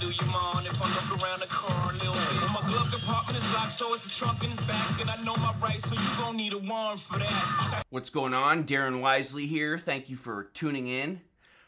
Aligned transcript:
do 0.00 0.08
you 0.08 0.26
mind 0.30 0.66
if 0.66 0.76
I 0.80 0.86
look 0.86 1.22
around 1.22 1.40
the 1.40 1.46
car 1.46 1.90
a 1.90 1.94
little 1.94 2.12
bit? 2.12 2.40
Well, 2.42 2.52
my 2.52 2.68
glove 2.68 2.90
compartment 2.92 3.38
is 3.38 3.54
locked, 3.54 3.72
so 3.72 3.94
it's 3.94 4.02
the 4.02 4.10
trunk 4.10 4.40
back, 4.66 5.00
and 5.00 5.08
I 5.08 5.22
know 5.24 5.36
my 5.36 5.54
rights, 5.60 5.88
so 5.88 5.94
you 5.94 6.22
gon' 6.22 6.36
need 6.36 6.52
a 6.52 6.58
warrant 6.58 7.00
for 7.00 7.18
that. 7.18 7.82
What's 7.90 8.10
going 8.10 8.34
on? 8.34 8.64
Darren 8.64 9.00
Wisely 9.00 9.46
here. 9.46 9.78
Thank 9.78 10.10
you 10.10 10.16
for 10.16 10.44
tuning 10.54 10.86
in. 10.86 11.20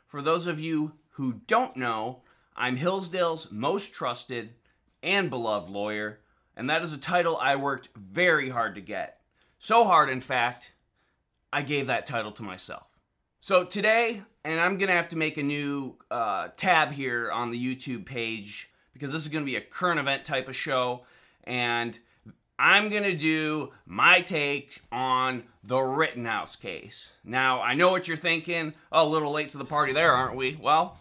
For 0.06 0.20
those 0.20 0.46
of 0.46 0.60
you 0.60 0.92
who 1.12 1.40
don't 1.46 1.76
know, 1.76 2.22
I'm 2.56 2.76
Hillsdale's 2.76 3.50
most 3.50 3.94
trusted 3.94 4.54
and 5.02 5.30
beloved 5.30 5.70
lawyer, 5.70 6.20
and 6.56 6.68
that 6.68 6.82
is 6.82 6.92
a 6.92 6.98
title 6.98 7.38
I 7.40 7.56
worked 7.56 7.88
very 7.96 8.50
hard 8.50 8.74
to 8.74 8.80
get. 8.80 9.20
So 9.58 9.84
hard, 9.84 10.08
in 10.10 10.20
fact, 10.20 10.72
I 11.52 11.62
gave 11.62 11.86
that 11.86 12.06
title 12.06 12.32
to 12.32 12.42
myself. 12.42 12.87
So 13.40 13.62
today, 13.64 14.22
and 14.44 14.58
I'm 14.58 14.78
gonna 14.78 14.92
have 14.92 15.08
to 15.08 15.16
make 15.16 15.38
a 15.38 15.42
new 15.44 15.94
uh, 16.10 16.48
tab 16.56 16.92
here 16.92 17.30
on 17.30 17.50
the 17.50 17.58
YouTube 17.58 18.04
page 18.04 18.68
because 18.92 19.12
this 19.12 19.22
is 19.22 19.28
gonna 19.28 19.44
be 19.44 19.54
a 19.54 19.60
current 19.60 20.00
event 20.00 20.24
type 20.24 20.48
of 20.48 20.56
show, 20.56 21.04
and 21.44 21.98
I'm 22.58 22.88
gonna 22.88 23.16
do 23.16 23.72
my 23.86 24.22
take 24.22 24.80
on 24.90 25.44
the 25.62 25.78
Rittenhouse 25.78 26.56
case. 26.56 27.12
Now, 27.22 27.62
I 27.62 27.74
know 27.74 27.92
what 27.92 28.08
you're 28.08 28.16
thinking. 28.16 28.74
Oh, 28.90 29.06
a 29.06 29.08
little 29.08 29.30
late 29.30 29.50
to 29.50 29.58
the 29.58 29.64
party 29.64 29.92
there, 29.92 30.12
aren't 30.12 30.34
we? 30.34 30.58
Well, 30.60 30.98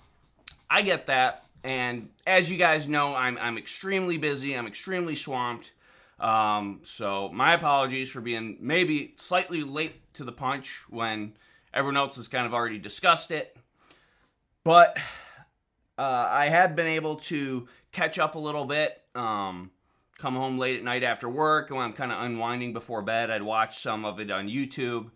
I 0.70 0.84
get 0.84 1.08
that, 1.08 1.44
and 1.64 2.10
as 2.28 2.52
you 2.52 2.58
guys 2.58 2.88
know, 2.88 3.16
I'm 3.16 3.40
I'm 3.40 3.58
extremely 3.58 4.20
busy. 4.20 4.54
I'm 4.54 4.68
extremely 4.68 5.16
swamped. 5.16 5.72
Um, 6.20 6.82
so 6.84 7.30
my 7.30 7.54
apologies 7.54 8.12
for 8.12 8.22
being 8.22 8.58
maybe 8.60 9.16
slightly 9.18 9.64
late 9.64 10.14
to 10.14 10.24
the 10.24 10.32
punch 10.32 10.84
when 10.90 11.34
everyone 11.78 11.98
else 11.98 12.18
has 12.18 12.28
kind 12.28 12.48
of 12.48 12.54
already 12.54 12.80
discussed 12.80 13.30
it. 13.30 13.56
But 14.64 14.98
uh, 15.98 16.28
I 16.30 16.50
had 16.50 16.76
been 16.76 16.88
able 16.88 17.18
to 17.18 17.68
catch 17.92 18.18
up 18.18 18.36
a 18.36 18.40
little 18.40 18.66
bit. 18.66 19.00
Um, 19.14 19.72
come 20.18 20.36
home 20.36 20.58
late 20.58 20.78
at 20.78 20.84
night 20.84 21.04
after 21.04 21.30
work, 21.30 21.70
and 21.70 21.78
when 21.78 21.86
I'm 21.86 21.94
kind 21.94 22.12
of 22.12 22.22
unwinding 22.22 22.74
before 22.74 23.04
bed, 23.04 23.30
I'd 23.30 23.44
watch 23.44 23.78
some 23.78 24.04
of 24.04 24.20
it 24.20 24.32
on 24.32 24.48
YouTube, 24.48 25.12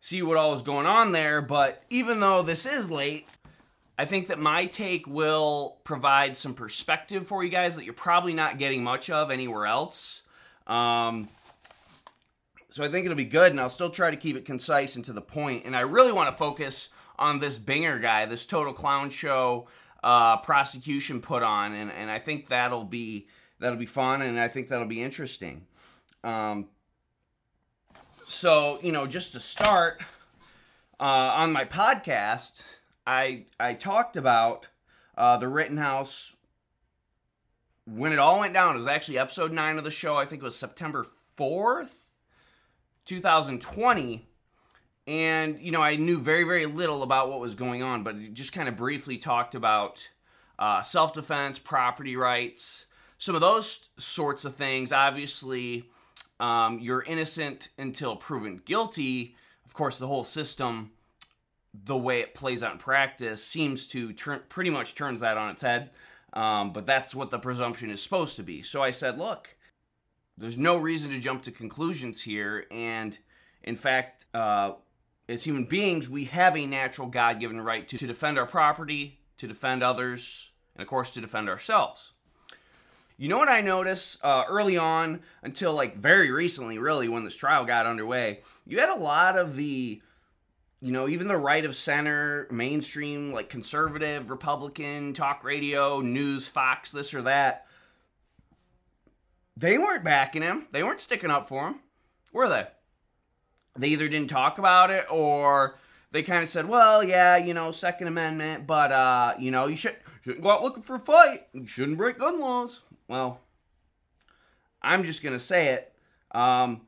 see 0.00 0.22
what 0.22 0.36
all 0.36 0.50
was 0.50 0.62
going 0.62 0.86
on 0.86 1.12
there. 1.12 1.40
But 1.40 1.84
even 1.88 2.18
though 2.18 2.42
this 2.42 2.66
is 2.66 2.90
late, 2.90 3.28
I 3.96 4.04
think 4.04 4.26
that 4.26 4.38
my 4.40 4.66
take 4.66 5.06
will 5.06 5.78
provide 5.84 6.36
some 6.36 6.54
perspective 6.54 7.26
for 7.26 7.44
you 7.44 7.50
guys 7.50 7.76
that 7.76 7.84
you're 7.84 7.94
probably 7.94 8.34
not 8.34 8.58
getting 8.58 8.82
much 8.82 9.10
of 9.10 9.30
anywhere 9.30 9.66
else. 9.66 10.22
Um, 10.66 11.28
so 12.70 12.84
I 12.84 12.88
think 12.88 13.04
it'll 13.04 13.16
be 13.16 13.24
good, 13.24 13.50
and 13.50 13.60
I'll 13.60 13.68
still 13.68 13.90
try 13.90 14.10
to 14.10 14.16
keep 14.16 14.36
it 14.36 14.44
concise 14.44 14.96
and 14.96 15.04
to 15.04 15.12
the 15.12 15.20
point. 15.20 15.64
And 15.64 15.76
I 15.76 15.80
really 15.80 16.12
want 16.12 16.30
to 16.30 16.36
focus 16.36 16.90
on 17.18 17.40
this 17.40 17.58
Binger 17.58 18.00
guy, 18.00 18.24
this 18.26 18.46
total 18.46 18.72
clown 18.72 19.10
show 19.10 19.66
uh, 20.02 20.38
prosecution 20.38 21.20
put 21.20 21.42
on, 21.42 21.72
and, 21.72 21.90
and 21.90 22.10
I 22.10 22.18
think 22.18 22.48
that'll 22.48 22.84
be 22.84 23.28
that'll 23.58 23.78
be 23.78 23.86
fun, 23.86 24.22
and 24.22 24.38
I 24.38 24.48
think 24.48 24.68
that'll 24.68 24.86
be 24.86 25.02
interesting. 25.02 25.66
Um, 26.24 26.68
so 28.24 28.78
you 28.82 28.92
know, 28.92 29.06
just 29.06 29.32
to 29.32 29.40
start 29.40 30.02
uh, 30.98 31.02
on 31.02 31.52
my 31.52 31.64
podcast, 31.64 32.62
I 33.06 33.46
I 33.58 33.74
talked 33.74 34.16
about 34.16 34.68
uh, 35.18 35.36
the 35.36 35.48
Rittenhouse 35.48 36.36
when 37.84 38.12
it 38.12 38.18
all 38.18 38.38
went 38.38 38.54
down. 38.54 38.74
It 38.74 38.78
was 38.78 38.86
actually 38.86 39.18
episode 39.18 39.52
nine 39.52 39.76
of 39.76 39.84
the 39.84 39.90
show. 39.90 40.16
I 40.16 40.24
think 40.24 40.40
it 40.40 40.44
was 40.44 40.56
September 40.56 41.04
fourth 41.36 42.09
2020 43.06 44.26
and 45.06 45.58
you 45.58 45.72
know 45.72 45.82
i 45.82 45.96
knew 45.96 46.18
very 46.18 46.44
very 46.44 46.66
little 46.66 47.02
about 47.02 47.30
what 47.30 47.40
was 47.40 47.54
going 47.54 47.82
on 47.82 48.02
but 48.02 48.32
just 48.34 48.52
kind 48.52 48.68
of 48.68 48.76
briefly 48.76 49.16
talked 49.16 49.54
about 49.54 50.10
uh, 50.58 50.82
self-defense 50.82 51.58
property 51.58 52.16
rights 52.16 52.86
some 53.20 53.34
of 53.34 53.42
those 53.42 53.90
sorts 53.98 54.44
of 54.46 54.56
things. 54.56 54.92
Obviously 54.92 55.84
um, 56.40 56.78
you're 56.80 57.02
innocent 57.02 57.68
until 57.76 58.16
proven 58.16 58.62
guilty. 58.64 59.36
Of 59.66 59.74
course 59.74 59.98
the 59.98 60.08
whole 60.08 60.24
system 60.24 60.92
the 61.72 61.96
way 61.96 62.20
it 62.20 62.34
plays 62.34 62.64
out 62.64 62.72
in 62.72 62.78
practice 62.78 63.44
seems 63.44 63.86
to 63.88 64.12
turn 64.12 64.40
pretty 64.48 64.70
much 64.70 64.96
turns 64.96 65.20
that 65.20 65.36
on 65.36 65.50
its 65.50 65.62
head 65.62 65.90
um, 66.32 66.72
but 66.72 66.86
that's 66.86 67.14
what 67.14 67.30
the 67.30 67.38
presumption 67.38 67.90
is 67.90 68.02
supposed 68.02 68.36
to 68.36 68.42
be. 68.42 68.62
So 68.62 68.82
i 68.82 68.90
said 68.90 69.18
look 69.18 69.54
there's 70.40 70.58
no 70.58 70.78
reason 70.78 71.10
to 71.10 71.20
jump 71.20 71.42
to 71.42 71.50
conclusions 71.50 72.22
here. 72.22 72.66
And 72.70 73.16
in 73.62 73.76
fact, 73.76 74.26
uh, 74.32 74.72
as 75.28 75.44
human 75.44 75.64
beings, 75.64 76.08
we 76.08 76.24
have 76.24 76.56
a 76.56 76.66
natural 76.66 77.08
God 77.08 77.38
given 77.38 77.60
right 77.60 77.86
to, 77.88 77.98
to 77.98 78.06
defend 78.06 78.38
our 78.38 78.46
property, 78.46 79.20
to 79.36 79.46
defend 79.46 79.82
others, 79.82 80.52
and 80.74 80.82
of 80.82 80.88
course, 80.88 81.10
to 81.12 81.20
defend 81.20 81.48
ourselves. 81.48 82.12
You 83.18 83.28
know 83.28 83.36
what 83.36 83.50
I 83.50 83.60
noticed 83.60 84.24
uh, 84.24 84.44
early 84.48 84.78
on, 84.78 85.20
until 85.42 85.74
like 85.74 85.98
very 85.98 86.30
recently, 86.30 86.78
really, 86.78 87.06
when 87.06 87.24
this 87.24 87.36
trial 87.36 87.66
got 87.66 87.84
underway? 87.84 88.40
You 88.66 88.80
had 88.80 88.88
a 88.88 88.98
lot 88.98 89.36
of 89.36 89.56
the, 89.56 90.00
you 90.80 90.90
know, 90.90 91.06
even 91.06 91.28
the 91.28 91.36
right 91.36 91.66
of 91.66 91.76
center, 91.76 92.48
mainstream, 92.50 93.30
like 93.30 93.50
conservative, 93.50 94.30
Republican, 94.30 95.12
talk 95.12 95.44
radio, 95.44 96.00
news, 96.00 96.48
Fox, 96.48 96.90
this 96.90 97.12
or 97.12 97.20
that 97.22 97.66
they 99.60 99.76
weren't 99.78 100.04
backing 100.04 100.42
him. 100.42 100.66
They 100.72 100.82
weren't 100.82 101.00
sticking 101.00 101.30
up 101.30 101.46
for 101.46 101.68
him, 101.68 101.80
were 102.32 102.48
they? 102.48 102.66
They 103.76 103.88
either 103.88 104.08
didn't 104.08 104.30
talk 104.30 104.58
about 104.58 104.90
it 104.90 105.06
or 105.10 105.78
they 106.10 106.22
kind 106.22 106.42
of 106.42 106.48
said, 106.48 106.68
"Well, 106.68 107.04
yeah, 107.04 107.36
you 107.36 107.54
know, 107.54 107.70
Second 107.70 108.08
Amendment, 108.08 108.66
but 108.66 108.90
uh, 108.90 109.34
you 109.38 109.50
know, 109.50 109.66
you 109.66 109.76
should 109.76 109.96
shouldn't 110.22 110.42
go 110.42 110.50
out 110.50 110.62
looking 110.62 110.82
for 110.82 110.96
a 110.96 111.00
fight. 111.00 111.46
You 111.52 111.66
shouldn't 111.66 111.98
break 111.98 112.18
gun 112.18 112.40
laws." 112.40 112.82
Well, 113.06 113.40
I'm 114.82 115.04
just 115.04 115.22
gonna 115.22 115.38
say 115.38 115.68
it. 115.68 115.92
Um, 116.32 116.82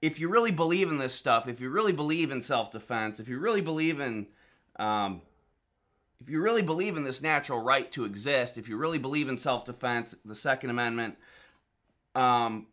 if 0.00 0.18
you 0.18 0.28
really 0.28 0.52
believe 0.52 0.90
in 0.90 0.98
this 0.98 1.14
stuff, 1.14 1.46
if 1.46 1.60
you 1.60 1.70
really 1.70 1.92
believe 1.92 2.30
in 2.30 2.40
self-defense, 2.40 3.20
if 3.20 3.28
you 3.28 3.38
really 3.38 3.60
believe 3.60 4.00
in 4.00 4.26
um, 4.76 5.22
if 6.20 6.28
you 6.28 6.40
really 6.40 6.62
believe 6.62 6.96
in 6.96 7.04
this 7.04 7.22
natural 7.22 7.62
right 7.62 7.90
to 7.92 8.04
exist, 8.04 8.58
if 8.58 8.68
you 8.68 8.76
really 8.76 8.98
believe 8.98 9.28
in 9.28 9.36
self-defense, 9.36 10.16
the 10.24 10.34
Second 10.34 10.70
Amendment, 10.70 11.16
um, 12.18 12.66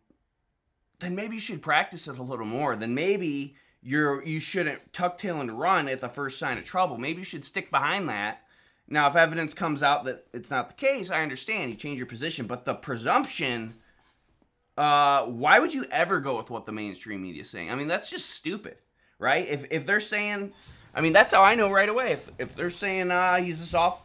then 1.00 1.14
maybe 1.14 1.36
you 1.36 1.40
should 1.40 1.62
practice 1.62 2.08
it 2.08 2.18
a 2.18 2.24
little 2.24 2.48
more. 2.48 2.76
Then 2.76 2.96
maybe 2.96 3.56
you're 3.84 4.24
you 4.24 4.40
shouldn't 4.40 4.92
tuck 4.92 5.20
tail 5.20 5.40
and 5.40 5.60
run 5.60 5.88
at 5.88 6.00
the 6.00 6.10
first 6.10 6.40
sign 6.40 6.58
of 6.58 6.66
trouble. 6.66 6.98
Maybe 6.98 7.20
you 7.20 7.26
should 7.26 7.44
stick 7.44 7.70
behind 7.70 8.10
that. 8.10 8.42
Now, 8.88 9.08
if 9.08 9.16
evidence 9.16 9.54
comes 9.54 9.84
out 9.84 10.04
that 10.06 10.26
it's 10.34 10.50
not 10.50 10.70
the 10.70 10.76
case, 10.76 11.12
I 11.12 11.22
understand 11.22 11.72
you 11.72 11.78
change 11.78 12.00
your 12.00 12.08
position, 12.08 12.48
but 12.48 12.66
the 12.66 12.74
presumption. 12.74 13.76
Uh, 14.78 15.26
why 15.26 15.60
would 15.60 15.74
you 15.74 15.86
ever 15.92 16.20
go 16.20 16.38
with 16.38 16.50
what 16.50 16.66
the 16.66 16.72
mainstream 16.72 17.22
media 17.22 17.42
is 17.42 17.50
saying? 17.50 17.72
I 17.72 17.76
mean, 17.76 17.88
that's 17.88 18.10
just 18.10 18.32
stupid, 18.32 18.78
right? 19.20 19.48
If 19.48 19.66
if 19.72 19.86
they're 19.86 20.00
saying, 20.00 20.54
I 20.94 21.02
mean, 21.02 21.14
that's 21.14 21.34
how 21.34 21.44
I 21.44 21.54
know 21.54 21.72
right 21.72 21.90
away. 21.90 22.14
If 22.14 22.30
if 22.40 22.56
they're 22.56 22.72
saying, 22.72 23.12
uh, 23.12 23.38
he's 23.38 23.62
a 23.62 23.66
soft 23.66 24.05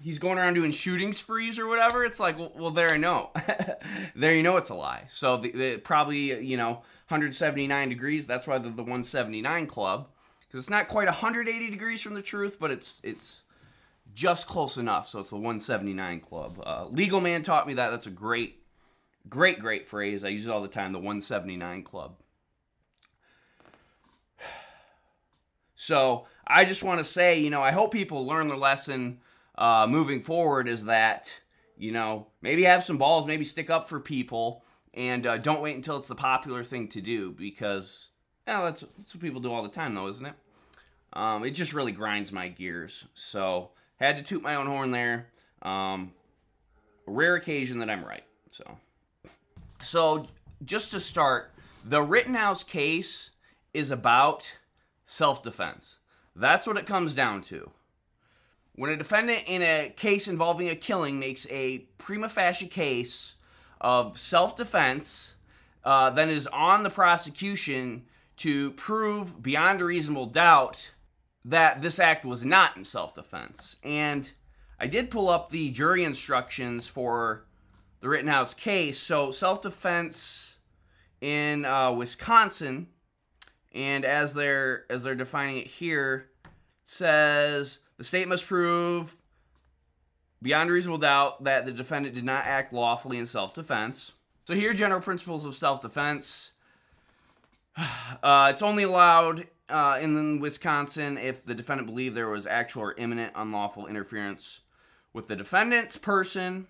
he's 0.00 0.18
going 0.18 0.38
around 0.38 0.54
doing 0.54 0.70
shooting 0.70 1.12
sprees 1.12 1.58
or 1.58 1.66
whatever, 1.66 2.04
it's 2.04 2.20
like, 2.20 2.38
well, 2.38 2.52
well 2.56 2.70
there 2.70 2.92
I 2.92 2.96
know. 2.96 3.30
there 4.16 4.34
you 4.34 4.42
know 4.42 4.56
it's 4.56 4.70
a 4.70 4.74
lie. 4.74 5.04
So 5.08 5.36
the, 5.36 5.50
the, 5.50 5.76
probably, 5.78 6.44
you 6.44 6.56
know, 6.56 6.82
179 7.08 7.88
degrees, 7.88 8.26
that's 8.26 8.46
why 8.46 8.58
they're 8.58 8.70
the 8.70 8.82
179 8.82 9.66
club. 9.66 10.08
Because 10.40 10.64
it's 10.64 10.70
not 10.70 10.88
quite 10.88 11.06
180 11.06 11.70
degrees 11.70 12.02
from 12.02 12.14
the 12.14 12.22
truth, 12.22 12.58
but 12.60 12.70
it's 12.70 13.00
it's 13.02 13.42
just 14.14 14.46
close 14.46 14.76
enough. 14.76 15.08
So 15.08 15.20
it's 15.20 15.30
the 15.30 15.36
179 15.36 16.20
club. 16.20 16.62
Uh, 16.64 16.86
Legal 16.90 17.20
Man 17.20 17.42
taught 17.42 17.66
me 17.66 17.74
that. 17.74 17.90
That's 17.90 18.06
a 18.06 18.10
great, 18.10 18.62
great, 19.28 19.58
great 19.60 19.86
phrase. 19.86 20.24
I 20.24 20.28
use 20.28 20.46
it 20.46 20.50
all 20.50 20.60
the 20.60 20.68
time, 20.68 20.92
the 20.92 20.98
179 20.98 21.82
club. 21.82 22.16
So 25.74 26.26
I 26.46 26.64
just 26.64 26.84
want 26.84 26.98
to 27.00 27.04
say, 27.04 27.40
you 27.40 27.50
know, 27.50 27.60
I 27.60 27.72
hope 27.72 27.90
people 27.90 28.24
learn 28.24 28.46
the 28.46 28.56
lesson 28.56 29.18
uh, 29.56 29.86
moving 29.88 30.22
forward 30.22 30.68
is 30.68 30.84
that 30.86 31.40
you 31.76 31.92
know 31.92 32.26
maybe 32.40 32.64
have 32.64 32.84
some 32.84 32.98
balls, 32.98 33.26
maybe 33.26 33.44
stick 33.44 33.70
up 33.70 33.88
for 33.88 34.00
people, 34.00 34.64
and 34.94 35.26
uh, 35.26 35.38
don't 35.38 35.62
wait 35.62 35.76
until 35.76 35.96
it's 35.96 36.08
the 36.08 36.14
popular 36.14 36.64
thing 36.64 36.88
to 36.88 37.00
do 37.00 37.30
because 37.32 38.08
yeah, 38.46 38.62
that's 38.62 38.80
that's 38.96 39.14
what 39.14 39.22
people 39.22 39.40
do 39.40 39.52
all 39.52 39.62
the 39.62 39.68
time, 39.68 39.94
though, 39.94 40.08
isn't 40.08 40.26
it? 40.26 40.34
Um, 41.12 41.44
it 41.44 41.50
just 41.50 41.74
really 41.74 41.92
grinds 41.92 42.32
my 42.32 42.48
gears. 42.48 43.06
So 43.14 43.70
had 43.96 44.16
to 44.16 44.22
toot 44.22 44.42
my 44.42 44.54
own 44.54 44.66
horn 44.66 44.90
there. 44.90 45.28
Um, 45.62 46.12
rare 47.06 47.36
occasion 47.36 47.78
that 47.78 47.90
I'm 47.90 48.04
right. 48.04 48.24
So, 48.50 48.78
so 49.80 50.26
just 50.64 50.90
to 50.92 51.00
start, 51.00 51.52
the 51.84 52.02
Rittenhouse 52.02 52.64
case 52.64 53.30
is 53.74 53.90
about 53.90 54.56
self-defense. 55.04 55.98
That's 56.34 56.66
what 56.66 56.76
it 56.76 56.86
comes 56.86 57.14
down 57.14 57.42
to. 57.42 57.70
When 58.74 58.90
a 58.90 58.96
defendant 58.96 59.44
in 59.46 59.62
a 59.62 59.92
case 59.96 60.28
involving 60.28 60.68
a 60.68 60.76
killing 60.76 61.18
makes 61.18 61.46
a 61.50 61.80
prima 61.98 62.28
facie 62.28 62.66
case 62.66 63.36
of 63.80 64.18
self 64.18 64.56
defense, 64.56 65.36
uh, 65.84 66.10
then 66.10 66.30
it 66.30 66.36
is 66.36 66.46
on 66.48 66.82
the 66.82 66.90
prosecution 66.90 68.04
to 68.38 68.70
prove 68.72 69.42
beyond 69.42 69.80
a 69.80 69.84
reasonable 69.84 70.26
doubt 70.26 70.92
that 71.44 71.82
this 71.82 71.98
act 71.98 72.24
was 72.24 72.44
not 72.44 72.76
in 72.76 72.84
self 72.84 73.14
defense. 73.14 73.76
And 73.82 74.30
I 74.80 74.86
did 74.86 75.10
pull 75.10 75.28
up 75.28 75.50
the 75.50 75.70
jury 75.70 76.02
instructions 76.04 76.88
for 76.88 77.46
the 78.00 78.08
Rittenhouse 78.08 78.54
case. 78.54 78.98
So 78.98 79.30
self 79.30 79.62
defense 79.62 80.58
in 81.20 81.64
uh, 81.64 81.92
Wisconsin, 81.92 82.88
and 83.72 84.04
as 84.04 84.34
they're 84.34 84.86
as 84.90 85.04
they're 85.04 85.14
defining 85.14 85.58
it 85.58 85.66
here, 85.68 86.30
says 86.92 87.80
the 87.96 88.04
state 88.04 88.28
must 88.28 88.46
prove 88.46 89.16
beyond 90.42 90.70
reasonable 90.70 90.98
doubt 90.98 91.44
that 91.44 91.64
the 91.64 91.72
defendant 91.72 92.14
did 92.14 92.24
not 92.24 92.44
act 92.44 92.72
lawfully 92.72 93.18
in 93.18 93.26
self 93.26 93.54
defense. 93.54 94.12
So 94.44 94.54
here, 94.54 94.74
general 94.74 95.00
principles 95.00 95.44
of 95.44 95.54
self 95.54 95.80
defense. 95.80 96.52
Uh, 98.22 98.50
it's 98.52 98.62
only 98.62 98.84
allowed 98.84 99.48
uh, 99.68 99.98
in 100.00 100.38
Wisconsin 100.38 101.18
if 101.18 101.44
the 101.44 101.54
defendant 101.54 101.88
believed 101.88 102.14
there 102.14 102.28
was 102.28 102.46
actual 102.46 102.82
or 102.82 102.94
imminent 102.98 103.32
unlawful 103.34 103.86
interference 103.86 104.60
with 105.12 105.26
the 105.26 105.34
defendant's 105.34 105.96
person, 105.96 106.68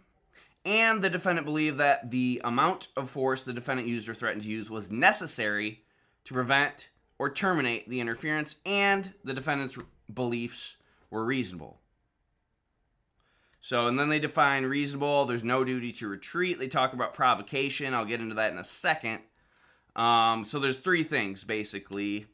and 0.64 1.02
the 1.02 1.10
defendant 1.10 1.44
believed 1.44 1.76
that 1.78 2.10
the 2.10 2.40
amount 2.44 2.88
of 2.96 3.10
force 3.10 3.42
the 3.44 3.52
defendant 3.52 3.88
used 3.88 4.08
or 4.08 4.14
threatened 4.14 4.42
to 4.42 4.48
use 4.48 4.70
was 4.70 4.90
necessary 4.90 5.82
to 6.24 6.32
prevent 6.32 6.88
or 7.18 7.28
terminate 7.28 7.88
the 7.88 8.00
interference, 8.00 8.56
and 8.64 9.12
the 9.24 9.34
defendant's 9.34 9.76
beliefs 10.12 10.76
were 11.10 11.24
reasonable. 11.24 11.78
So, 13.60 13.86
and 13.86 13.96
then 13.96 14.08
they 14.08 14.18
define 14.18 14.64
reasonable. 14.64 15.24
There's 15.24 15.44
no 15.44 15.62
duty 15.62 15.92
to 15.92 16.08
retreat. 16.08 16.58
They 16.58 16.66
talk 16.66 16.94
about 16.94 17.14
provocation. 17.14 17.94
I'll 17.94 18.04
get 18.04 18.20
into 18.20 18.34
that 18.34 18.50
in 18.50 18.58
a 18.58 18.64
second. 18.64 19.20
Um, 19.94 20.44
so, 20.44 20.58
there's 20.58 20.78
three 20.78 21.04
things 21.04 21.44
basically. 21.44 22.26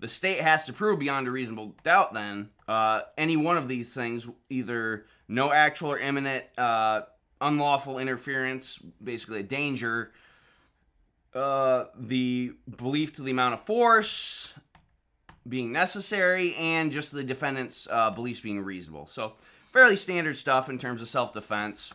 The 0.00 0.08
state 0.08 0.40
has 0.40 0.64
to 0.64 0.72
prove 0.72 0.98
beyond 0.98 1.28
a 1.28 1.30
reasonable 1.30 1.74
doubt, 1.82 2.14
then, 2.14 2.50
uh, 2.66 3.02
any 3.16 3.36
one 3.36 3.56
of 3.56 3.68
these 3.68 3.94
things, 3.94 4.28
either 4.48 5.06
no 5.28 5.52
actual 5.52 5.92
or 5.92 5.98
imminent 5.98 6.44
uh, 6.58 7.02
unlawful 7.40 7.98
interference, 7.98 8.78
basically 9.02 9.40
a 9.40 9.44
danger, 9.44 10.12
uh, 11.34 11.84
the 11.98 12.52
belief 12.76 13.12
to 13.14 13.22
the 13.22 13.30
amount 13.30 13.54
of 13.54 13.60
force 13.60 14.54
being 15.48 15.72
necessary, 15.72 16.54
and 16.54 16.90
just 16.90 17.12
the 17.12 17.24
defendant's 17.24 17.88
uh, 17.90 18.10
beliefs 18.10 18.40
being 18.40 18.60
reasonable. 18.60 19.06
So, 19.06 19.34
fairly 19.72 19.96
standard 19.96 20.36
stuff 20.36 20.68
in 20.68 20.78
terms 20.78 21.02
of 21.02 21.08
self 21.08 21.32
defense. 21.32 21.92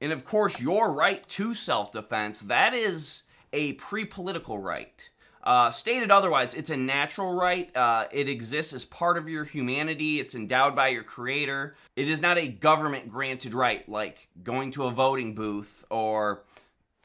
And 0.00 0.12
of 0.12 0.24
course, 0.24 0.60
your 0.60 0.92
right 0.92 1.26
to 1.28 1.54
self 1.54 1.92
defense, 1.92 2.40
that 2.40 2.74
is 2.74 3.22
a 3.52 3.72
pre 3.74 4.04
political 4.04 4.58
right. 4.58 5.08
Uh, 5.46 5.70
stated 5.70 6.10
otherwise, 6.10 6.54
it's 6.54 6.70
a 6.70 6.76
natural 6.76 7.32
right. 7.32 7.74
Uh, 7.76 8.06
it 8.10 8.28
exists 8.28 8.72
as 8.72 8.84
part 8.84 9.16
of 9.16 9.28
your 9.28 9.44
humanity. 9.44 10.18
It's 10.18 10.34
endowed 10.34 10.74
by 10.74 10.88
your 10.88 11.04
creator. 11.04 11.76
It 11.94 12.08
is 12.08 12.20
not 12.20 12.36
a 12.36 12.48
government 12.48 13.08
granted 13.08 13.54
right, 13.54 13.88
like 13.88 14.28
going 14.42 14.72
to 14.72 14.86
a 14.86 14.90
voting 14.90 15.36
booth 15.36 15.84
or, 15.88 16.42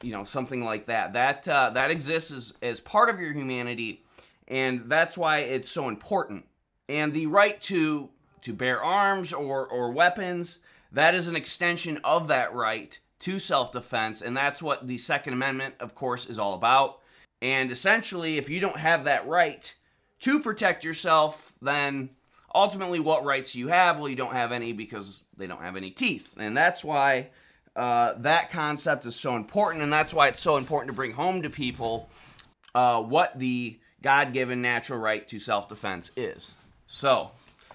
you 0.02 0.10
know, 0.10 0.24
something 0.24 0.64
like 0.64 0.86
that. 0.86 1.12
That 1.12 1.46
uh, 1.46 1.70
that 1.70 1.92
exists 1.92 2.32
as, 2.32 2.52
as 2.60 2.80
part 2.80 3.08
of 3.08 3.20
your 3.20 3.32
humanity, 3.32 4.02
and 4.48 4.84
that's 4.86 5.16
why 5.16 5.38
it's 5.38 5.70
so 5.70 5.88
important. 5.88 6.46
And 6.88 7.12
the 7.12 7.26
right 7.26 7.60
to 7.62 8.10
to 8.42 8.52
bear 8.52 8.82
arms 8.82 9.32
or, 9.32 9.66
or 9.66 9.92
weapons, 9.92 10.58
that 10.90 11.14
is 11.14 11.28
an 11.28 11.36
extension 11.36 11.98
of 12.04 12.28
that 12.28 12.52
right 12.52 12.98
to 13.20 13.38
self 13.38 13.72
defense. 13.72 14.20
And 14.20 14.36
that's 14.36 14.62
what 14.62 14.86
the 14.86 14.98
Second 14.98 15.32
Amendment, 15.32 15.76
of 15.80 15.94
course, 15.94 16.26
is 16.26 16.38
all 16.38 16.54
about. 16.54 16.98
And 17.40 17.70
essentially, 17.70 18.36
if 18.36 18.50
you 18.50 18.60
don't 18.60 18.78
have 18.78 19.04
that 19.04 19.26
right 19.26 19.74
to 20.20 20.40
protect 20.40 20.84
yourself, 20.84 21.54
then 21.62 22.10
ultimately, 22.54 23.00
what 23.00 23.24
rights 23.24 23.54
you 23.54 23.68
have? 23.68 23.98
Well, 23.98 24.08
you 24.08 24.16
don't 24.16 24.34
have 24.34 24.52
any 24.52 24.72
because 24.72 25.22
they 25.36 25.46
don't 25.46 25.62
have 25.62 25.76
any 25.76 25.90
teeth. 25.90 26.34
And 26.36 26.56
that's 26.56 26.84
why 26.84 27.28
uh, 27.74 28.14
that 28.18 28.50
concept 28.50 29.06
is 29.06 29.16
so 29.16 29.36
important. 29.36 29.82
And 29.82 29.92
that's 29.92 30.12
why 30.12 30.28
it's 30.28 30.40
so 30.40 30.56
important 30.56 30.88
to 30.88 30.94
bring 30.94 31.12
home 31.12 31.42
to 31.42 31.50
people 31.50 32.10
uh, 32.74 33.02
what 33.02 33.38
the 33.38 33.78
God 34.02 34.32
given 34.32 34.60
natural 34.60 34.98
right 34.98 35.26
to 35.28 35.38
self 35.38 35.68
defense 35.68 36.10
is. 36.16 36.54
So, 36.86 37.30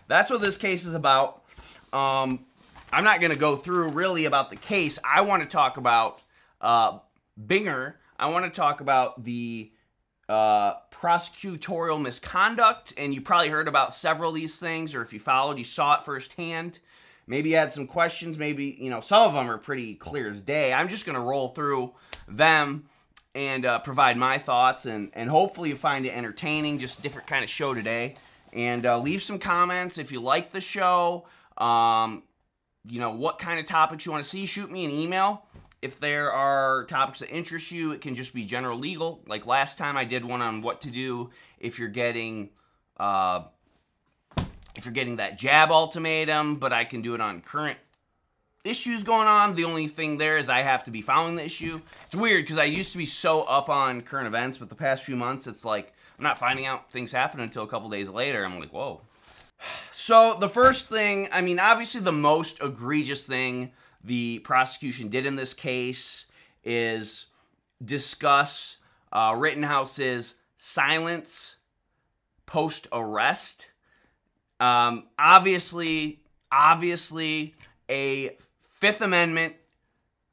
that's 0.07 0.29
what 0.29 0.41
this 0.41 0.57
case 0.57 0.85
is 0.85 0.93
about. 0.93 1.43
Um, 1.91 2.45
I'm 2.91 3.03
not 3.03 3.19
going 3.19 3.31
to 3.31 3.37
go 3.37 3.55
through 3.55 3.89
really 3.89 4.25
about 4.25 4.49
the 4.49 4.55
case. 4.55 4.99
I 5.03 5.21
want 5.21 5.43
to 5.43 5.49
talk 5.49 5.77
about 5.77 6.21
uh, 6.61 6.99
Binger. 7.39 7.95
I 8.19 8.27
want 8.27 8.45
to 8.45 8.51
talk 8.51 8.81
about 8.81 9.23
the 9.23 9.71
uh, 10.29 10.75
prosecutorial 10.91 12.01
misconduct, 12.01 12.93
and 12.97 13.13
you 13.13 13.21
probably 13.21 13.49
heard 13.49 13.67
about 13.67 13.93
several 13.93 14.29
of 14.29 14.35
these 14.35 14.59
things, 14.59 14.95
or 14.95 15.01
if 15.01 15.13
you 15.13 15.19
followed, 15.19 15.57
you 15.57 15.63
saw 15.63 15.97
it 15.97 16.03
firsthand. 16.03 16.79
Maybe 17.27 17.49
you 17.49 17.57
had 17.57 17.71
some 17.73 17.87
questions. 17.87 18.37
Maybe 18.37 18.77
you 18.79 18.89
know 18.89 19.01
some 19.01 19.23
of 19.23 19.33
them 19.33 19.49
are 19.49 19.57
pretty 19.57 19.95
clear 19.95 20.29
as 20.29 20.41
day. 20.41 20.73
I'm 20.73 20.87
just 20.87 21.05
going 21.05 21.17
to 21.17 21.21
roll 21.21 21.49
through 21.49 21.93
them 22.27 22.85
and 23.37 23.67
uh, 23.67 23.77
provide 23.77 24.17
my 24.17 24.39
thoughts, 24.39 24.87
and 24.87 25.11
and 25.13 25.29
hopefully 25.29 25.69
you 25.69 25.75
find 25.75 26.07
it 26.07 26.09
entertaining. 26.09 26.79
Just 26.79 27.03
different 27.03 27.27
kind 27.27 27.43
of 27.43 27.49
show 27.49 27.75
today 27.75 28.15
and 28.51 28.83
uh, 28.85 28.97
leave 28.97 29.21
some 29.21 29.37
comments 29.37 29.99
if 29.99 30.11
you 30.11 30.19
like 30.19 30.51
the 30.51 30.59
show. 30.59 31.27
Um, 31.59 32.23
you 32.89 32.99
know 32.99 33.11
what 33.11 33.37
kind 33.37 33.59
of 33.59 33.67
topics 33.67 34.07
you 34.07 34.11
want 34.11 34.23
to 34.23 34.29
see. 34.29 34.47
Shoot 34.47 34.71
me 34.71 34.85
an 34.85 34.91
email 34.91 35.45
if 35.83 35.99
there 35.99 36.33
are 36.33 36.85
topics 36.85 37.19
that 37.19 37.29
interest 37.29 37.71
you. 37.71 37.91
It 37.91 38.01
can 38.01 38.15
just 38.15 38.33
be 38.33 38.43
general 38.43 38.79
legal. 38.79 39.21
Like 39.27 39.45
last 39.45 39.77
time, 39.77 39.97
I 39.97 40.03
did 40.03 40.25
one 40.25 40.41
on 40.41 40.63
what 40.63 40.81
to 40.81 40.89
do 40.89 41.29
if 41.59 41.77
you're 41.77 41.89
getting. 41.89 42.49
Uh, 42.99 43.43
if 44.75 44.85
you're 44.85 44.93
getting 44.93 45.15
that 45.17 45.37
jab 45.37 45.71
ultimatum, 45.71 46.55
but 46.57 46.71
I 46.71 46.85
can 46.85 47.01
do 47.01 47.15
it 47.15 47.21
on 47.21 47.41
current 47.41 47.79
issues 48.67 49.03
going 49.03 49.27
on. 49.27 49.55
The 49.55 49.65
only 49.65 49.87
thing 49.87 50.17
there 50.17 50.37
is 50.37 50.49
I 50.49 50.61
have 50.61 50.83
to 50.85 50.91
be 50.91 51.01
following 51.01 51.35
the 51.35 51.45
issue. 51.45 51.81
It's 52.05 52.15
weird 52.15 52.43
because 52.43 52.57
I 52.57 52.65
used 52.65 52.91
to 52.91 52.97
be 52.97 53.05
so 53.05 53.43
up 53.43 53.69
on 53.69 54.01
current 54.01 54.27
events, 54.27 54.57
but 54.57 54.69
the 54.69 54.75
past 54.75 55.03
few 55.03 55.15
months, 55.15 55.47
it's 55.47 55.65
like 55.65 55.93
I'm 56.17 56.23
not 56.23 56.37
finding 56.37 56.65
out 56.65 56.91
things 56.91 57.11
happen 57.11 57.39
until 57.39 57.63
a 57.63 57.67
couple 57.67 57.89
days 57.89 58.09
later. 58.09 58.43
I'm 58.43 58.59
like, 58.59 58.71
whoa. 58.71 59.01
So 59.91 60.37
the 60.39 60.49
first 60.49 60.87
thing, 60.87 61.29
I 61.31 61.41
mean, 61.41 61.59
obviously 61.59 62.01
the 62.01 62.11
most 62.11 62.61
egregious 62.61 63.23
thing 63.23 63.71
the 64.03 64.39
prosecution 64.39 65.09
did 65.09 65.25
in 65.25 65.35
this 65.35 65.53
case 65.53 66.27
is 66.63 67.27
discuss 67.83 68.77
uh, 69.11 69.35
Rittenhouse's 69.37 70.35
silence 70.57 71.57
post 72.45 72.87
arrest. 72.91 73.71
Um, 74.59 75.05
obviously, 75.19 76.21
obviously, 76.51 77.55
a 77.89 78.37
Fifth 78.79 79.01
Amendment 79.01 79.55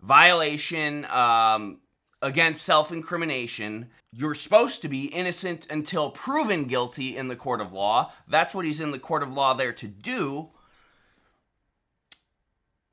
violation 0.03 1.07
um, 1.07 1.81
against 2.21 2.63
self 2.63 2.93
incrimination. 2.93 3.89
You're 4.13 4.35
supposed 4.35 4.83
to 4.83 4.89
be 4.89 5.07
innocent 5.07 5.67
until 5.71 6.11
proven 6.11 6.65
guilty 6.65 7.17
in 7.17 7.29
the 7.29 7.37
court 7.37 7.61
of 7.61 7.73
law. 7.73 8.13
That's 8.29 8.55
what 8.55 8.65
he's 8.65 8.81
in 8.81 8.91
the 8.91 8.99
court 8.99 9.23
of 9.23 9.35
law 9.35 9.55
there 9.55 9.73
to 9.73 9.89
do. 9.89 10.51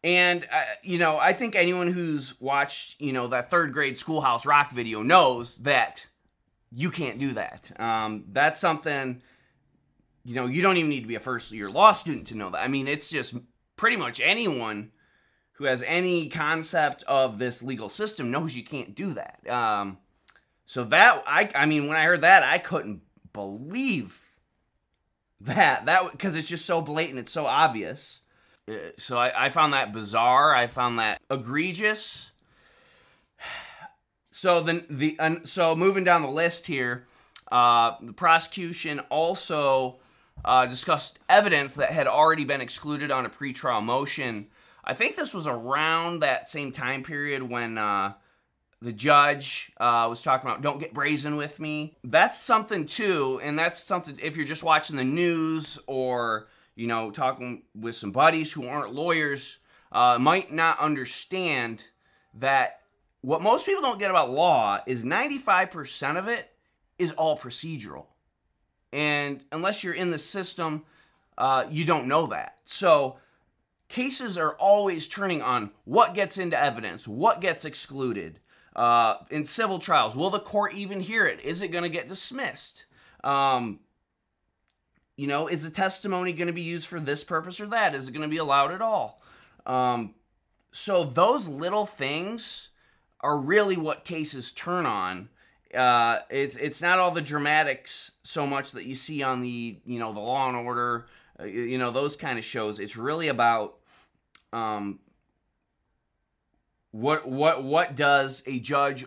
And, 0.04 0.48
uh, 0.52 0.64
you 0.82 0.98
know, 0.98 1.20
I 1.20 1.34
think 1.34 1.56
anyone 1.56 1.88
who's 1.90 2.40
watched, 2.40 3.00
you 3.00 3.14
know, 3.14 3.28
that 3.28 3.52
third 3.52 3.72
grade 3.74 3.98
schoolhouse 3.98 4.46
rock 4.46 4.72
video 4.72 5.04
knows 5.04 5.58
that 5.58 6.08
you 6.72 6.90
can't 6.90 7.20
do 7.20 7.34
that. 7.34 7.72
Um, 7.80 8.24
that's 8.32 8.60
something, 8.60 9.22
you 10.24 10.34
know, 10.34 10.48
you 10.48 10.62
don't 10.64 10.78
even 10.78 10.90
need 10.90 11.02
to 11.02 11.08
be 11.08 11.16
a 11.16 11.20
first 11.20 11.52
year 11.52 11.70
law 11.70 11.92
student 11.92 12.28
to 12.28 12.36
know 12.36 12.50
that. 12.50 12.64
I 12.64 12.68
mean, 12.68 12.88
it's 12.88 13.10
just 13.10 13.36
pretty 13.76 13.98
much 13.98 14.20
anyone 14.22 14.92
who 15.54 15.66
has 15.66 15.84
any 15.84 16.30
concept 16.30 17.04
of 17.04 17.38
this 17.38 17.62
legal 17.62 17.90
system 17.90 18.32
knows 18.32 18.56
you 18.56 18.64
can't 18.64 18.96
do 18.96 19.14
that. 19.14 19.40
Um, 19.50 19.98
so 20.66 20.84
that 20.86 21.24
I 21.28 21.50
I 21.56 21.66
mean 21.66 21.88
when 21.88 21.98
I 21.98 22.06
heard 22.06 22.22
that 22.22 22.44
I 22.44 22.58
couldn't 22.58 23.02
believe 23.34 24.20
that. 25.42 25.86
That 25.86 26.12
because 26.12 26.36
it's 26.36 26.48
just 26.48 26.66
so 26.66 26.82
blatant 26.82 27.20
it's 27.20 27.32
so 27.32 27.46
obvious. 27.46 28.22
Uh, 28.68 28.76
so 28.98 29.18
I, 29.18 29.48
I 29.48 29.50
found 29.50 29.74
that 29.74 29.94
bizarre. 29.94 30.56
I 30.56 30.68
found 30.68 31.00
that 31.00 31.22
egregious. 31.30 32.32
So 34.34 34.62
then 34.62 34.86
the 34.90 35.20
so 35.44 35.76
moving 35.76 36.04
down 36.04 36.24
the 36.24 36.30
list 36.30 36.66
here 36.66 37.06
uh, 37.52 37.96
the 38.02 38.14
prosecution 38.14 39.02
also 39.10 40.00
uh, 40.46 40.66
discussed 40.66 41.20
evidence 41.28 41.74
that 41.74 41.92
had 41.92 42.08
already 42.08 42.46
been 42.46 42.62
excluded 42.62 43.12
on 43.12 43.26
a 43.26 43.30
pretrial 43.30 43.84
motion 43.84 44.48
I 44.84 44.94
think 44.94 45.16
this 45.16 45.34
was 45.34 45.48
around 45.48 46.22
that 46.22 46.48
same 46.48 46.72
time 46.72 47.04
period 47.04 47.44
when 47.44 47.78
uh, 47.78 48.14
the 48.82 48.92
judge 48.92 49.72
uh, 49.78 50.08
was 50.10 50.22
talking 50.22 50.50
about 50.50 50.62
don't 50.62 50.80
get 50.80 50.94
brazen 50.94 51.36
with 51.36 51.60
me. 51.60 51.96
That's 52.04 52.40
something 52.40 52.86
too, 52.86 53.40
and 53.44 53.58
that's 53.58 53.84
something 53.84 54.18
if 54.22 54.36
you're 54.36 54.46
just 54.46 54.64
watching 54.64 54.96
the 54.96 55.04
news 55.04 55.80
or 55.88 56.48
you 56.76 56.88
know 56.88 57.12
talking 57.12 57.64
with 57.76 57.96
some 57.96 58.12
buddies 58.12 58.52
who 58.52 58.68
aren't 58.68 58.94
lawyers, 58.94 59.60
uh, 59.92 60.18
might 60.20 60.52
not 60.52 60.80
understand 60.80 61.88
that 62.34 62.82
what 63.22 63.42
most 63.42 63.66
people 63.68 63.84
don't 63.84 64.00
get 64.00 64.10
about 64.10 64.32
law 64.32 64.80
is 64.88 65.06
95% 65.06 66.18
of 66.18 66.28
it 66.28 66.50
is 66.98 67.12
all 67.12 67.38
procedural, 67.38 68.08
and 68.92 69.44
unless 69.52 69.84
you're 69.84 69.94
in 69.94 70.10
the 70.10 70.18
system, 70.18 70.84
uh, 71.38 71.66
you 71.70 71.86
don't 71.86 72.08
know 72.08 72.26
that. 72.28 72.60
So 72.66 73.18
cases 73.92 74.38
are 74.38 74.54
always 74.54 75.08
turning 75.08 75.42
on 75.42 75.72
what 75.86 76.14
gets 76.14 76.38
into 76.38 76.60
evidence, 76.60 77.08
what 77.08 77.42
gets 77.42 77.66
excluded. 77.66 78.40
Uh, 78.76 79.16
in 79.30 79.44
civil 79.44 79.80
trials, 79.80 80.16
will 80.16 80.30
the 80.30 80.40
court 80.40 80.74
even 80.74 81.02
hear 81.02 81.28
it? 81.28 81.42
Is 81.44 81.62
it 81.62 81.74
going 81.74 81.84
to 81.84 81.90
get 81.90 82.08
dismissed? 82.08 82.86
Um, 83.22 83.80
you 85.18 85.28
know, 85.28 85.48
is 85.48 85.64
the 85.64 85.70
testimony 85.70 86.32
going 86.32 86.48
to 86.48 86.54
be 86.54 86.62
used 86.62 86.88
for 86.88 87.00
this 87.00 87.24
purpose 87.24 87.60
or 87.60 87.68
that? 87.68 87.94
Is 87.94 88.08
it 88.08 88.14
going 88.14 88.22
to 88.24 88.30
be 88.30 88.38
allowed 88.38 88.72
at 88.72 88.82
all? 88.82 89.22
Um, 89.66 90.16
so 90.72 91.04
those 91.04 91.48
little 91.48 91.86
things 91.86 92.70
are 93.20 93.38
really 93.38 93.78
what 93.78 94.06
cases 94.06 94.52
turn 94.52 94.86
on. 94.86 95.30
Uh, 95.76 96.20
it's 96.30 96.56
it's 96.56 96.82
not 96.82 97.00
all 97.00 97.12
the 97.12 97.22
dramatics 97.22 98.12
so 98.24 98.48
much 98.48 98.72
that 98.72 98.86
you 98.86 98.96
see 98.96 99.22
on 99.22 99.42
the 99.42 99.80
you 99.86 100.00
know 100.00 100.12
the 100.12 100.20
Law 100.20 100.50
and 100.50 100.58
Order, 100.58 101.06
uh, 101.40 101.44
you 101.44 101.78
know 101.78 101.92
those 101.92 102.16
kind 102.16 102.38
of 102.38 102.44
shows. 102.44 102.80
It's 102.80 102.98
really 102.98 103.28
about 103.28 103.78
um, 104.54 105.00
what 106.92 107.28
what 107.28 107.64
what 107.64 107.96
does 107.96 108.44
a 108.46 108.60
judge 108.60 109.06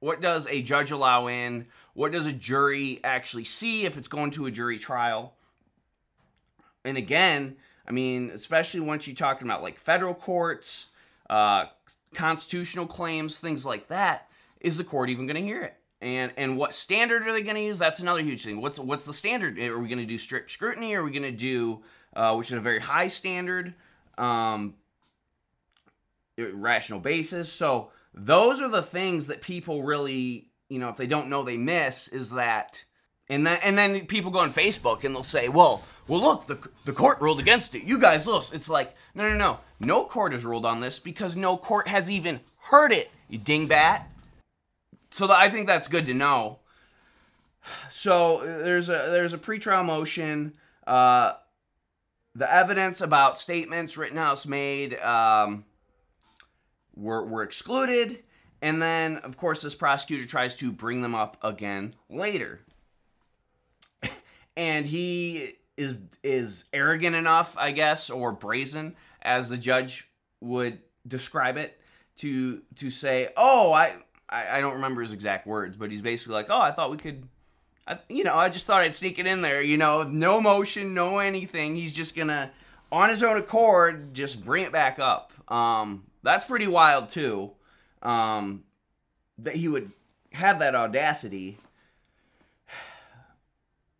what 0.00 0.20
does 0.20 0.46
a 0.48 0.62
judge 0.62 0.90
allow 0.90 1.26
in? 1.26 1.66
What 1.92 2.12
does 2.12 2.26
a 2.26 2.32
jury 2.32 3.00
actually 3.04 3.44
see 3.44 3.84
if 3.84 3.98
it's 3.98 4.08
going 4.08 4.30
to 4.32 4.46
a 4.46 4.50
jury 4.50 4.78
trial? 4.78 5.34
And 6.84 6.96
again, 6.96 7.56
I 7.86 7.92
mean, 7.92 8.30
especially 8.30 8.80
once 8.80 9.06
you're 9.06 9.14
talking 9.14 9.46
about 9.46 9.62
like 9.62 9.78
federal 9.78 10.14
courts, 10.14 10.86
uh, 11.28 11.66
constitutional 12.14 12.86
claims, 12.86 13.38
things 13.38 13.66
like 13.66 13.88
that, 13.88 14.28
is 14.60 14.78
the 14.78 14.84
court 14.84 15.10
even 15.10 15.26
going 15.26 15.36
to 15.36 15.42
hear 15.42 15.62
it? 15.62 15.76
And 16.00 16.32
and 16.38 16.56
what 16.56 16.72
standard 16.72 17.28
are 17.28 17.32
they 17.32 17.42
going 17.42 17.56
to 17.56 17.62
use? 17.62 17.78
That's 17.78 18.00
another 18.00 18.22
huge 18.22 18.42
thing. 18.42 18.60
What's 18.62 18.78
what's 18.78 19.04
the 19.04 19.12
standard? 19.12 19.58
Are 19.58 19.78
we 19.78 19.88
going 19.88 19.98
to 19.98 20.06
do 20.06 20.16
strict 20.16 20.50
scrutiny? 20.50 20.94
Are 20.94 21.04
we 21.04 21.10
going 21.10 21.22
to 21.22 21.30
do 21.30 21.82
uh, 22.14 22.34
which 22.34 22.48
is 22.48 22.54
a 22.54 22.60
very 22.60 22.80
high 22.80 23.08
standard, 23.08 23.74
um, 24.20 24.74
rational 26.38 27.00
basis? 27.00 27.52
So 27.52 27.90
those 28.14 28.60
are 28.60 28.68
the 28.68 28.82
things 28.82 29.26
that 29.28 29.40
people 29.40 29.82
really, 29.82 30.48
you 30.68 30.78
know, 30.78 30.88
if 30.88 30.96
they 30.96 31.06
don't 31.06 31.28
know, 31.28 31.42
they 31.42 31.56
miss. 31.56 32.08
Is 32.08 32.30
that 32.32 32.84
and 33.30 33.46
then 33.46 33.60
and 33.62 33.78
then 33.78 34.06
people 34.06 34.32
go 34.32 34.40
on 34.40 34.52
Facebook 34.52 35.04
and 35.04 35.14
they'll 35.14 35.22
say, 35.22 35.48
"Well, 35.48 35.82
well, 36.08 36.20
look, 36.20 36.48
the 36.48 36.68
the 36.84 36.92
court 36.92 37.20
ruled 37.20 37.38
against 37.38 37.76
it. 37.76 37.84
You 37.84 37.98
guys, 37.98 38.26
look." 38.26 38.52
It's 38.52 38.68
like, 38.68 38.94
no, 39.14 39.28
no, 39.28 39.36
no, 39.36 39.60
no 39.78 40.04
court 40.04 40.32
has 40.32 40.44
ruled 40.44 40.66
on 40.66 40.80
this 40.80 40.98
because 40.98 41.36
no 41.36 41.56
court 41.56 41.86
has 41.86 42.10
even 42.10 42.40
heard 42.56 42.90
it. 42.90 43.12
You 43.28 43.38
dingbat. 43.38 44.02
So 45.12 45.28
the, 45.28 45.38
I 45.38 45.48
think 45.48 45.68
that's 45.68 45.86
good 45.86 46.06
to 46.06 46.14
know. 46.14 46.58
So 47.88 48.40
there's 48.42 48.88
a 48.88 49.10
there's 49.10 49.32
a 49.32 49.38
pretrial 49.38 49.84
motion. 49.84 50.54
Uh, 50.84 51.34
the 52.34 52.52
evidence 52.52 53.00
about 53.00 53.38
statements 53.38 53.96
Rittenhouse 53.96 54.46
made 54.46 54.98
um, 55.00 55.64
were 56.94 57.24
were 57.24 57.42
excluded, 57.42 58.22
and 58.62 58.80
then 58.80 59.16
of 59.18 59.36
course 59.36 59.62
this 59.62 59.74
prosecutor 59.74 60.26
tries 60.26 60.56
to 60.56 60.70
bring 60.70 61.02
them 61.02 61.14
up 61.14 61.36
again 61.42 61.94
later 62.08 62.60
and 64.56 64.86
he 64.86 65.54
is 65.76 65.96
is 66.22 66.64
arrogant 66.72 67.16
enough, 67.16 67.56
I 67.58 67.72
guess, 67.72 68.10
or 68.10 68.32
brazen, 68.32 68.96
as 69.22 69.48
the 69.48 69.56
judge 69.56 70.08
would 70.40 70.80
describe 71.06 71.56
it, 71.56 71.80
to 72.18 72.62
to 72.76 72.90
say, 72.90 73.30
"Oh, 73.36 73.72
I 73.72 73.94
I, 74.28 74.58
I 74.58 74.60
don't 74.60 74.74
remember 74.74 75.00
his 75.00 75.12
exact 75.12 75.46
words, 75.46 75.76
but 75.76 75.90
he's 75.90 76.02
basically 76.02 76.34
like, 76.34 76.50
"Oh, 76.50 76.60
I 76.60 76.72
thought 76.72 76.90
we 76.90 76.98
could." 76.98 77.28
I, 77.90 77.98
you 78.08 78.22
know, 78.22 78.34
I 78.36 78.48
just 78.48 78.66
thought 78.66 78.82
I'd 78.82 78.94
sneak 78.94 79.18
it 79.18 79.26
in 79.26 79.42
there. 79.42 79.60
You 79.60 79.76
know, 79.76 80.04
no 80.04 80.40
motion, 80.40 80.94
no 80.94 81.18
anything. 81.18 81.74
He's 81.74 81.92
just 81.92 82.14
gonna, 82.14 82.52
on 82.92 83.10
his 83.10 83.22
own 83.22 83.36
accord, 83.36 84.14
just 84.14 84.44
bring 84.44 84.64
it 84.64 84.70
back 84.70 85.00
up. 85.00 85.32
Um, 85.48 86.04
that's 86.22 86.46
pretty 86.46 86.68
wild 86.68 87.08
too. 87.08 87.50
Um, 88.02 88.62
that 89.38 89.56
he 89.56 89.66
would 89.66 89.90
have 90.32 90.60
that 90.60 90.76
audacity 90.76 91.58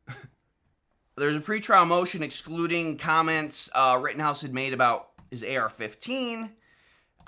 There's 1.16 1.36
a 1.36 1.40
pretrial 1.40 1.86
motion 1.86 2.22
excluding 2.22 2.96
comments 2.96 3.68
uh, 3.74 3.98
Rittenhouse 4.00 4.42
had 4.42 4.54
made 4.54 4.72
about 4.72 5.08
his 5.30 5.42
AR-15. 5.42 6.50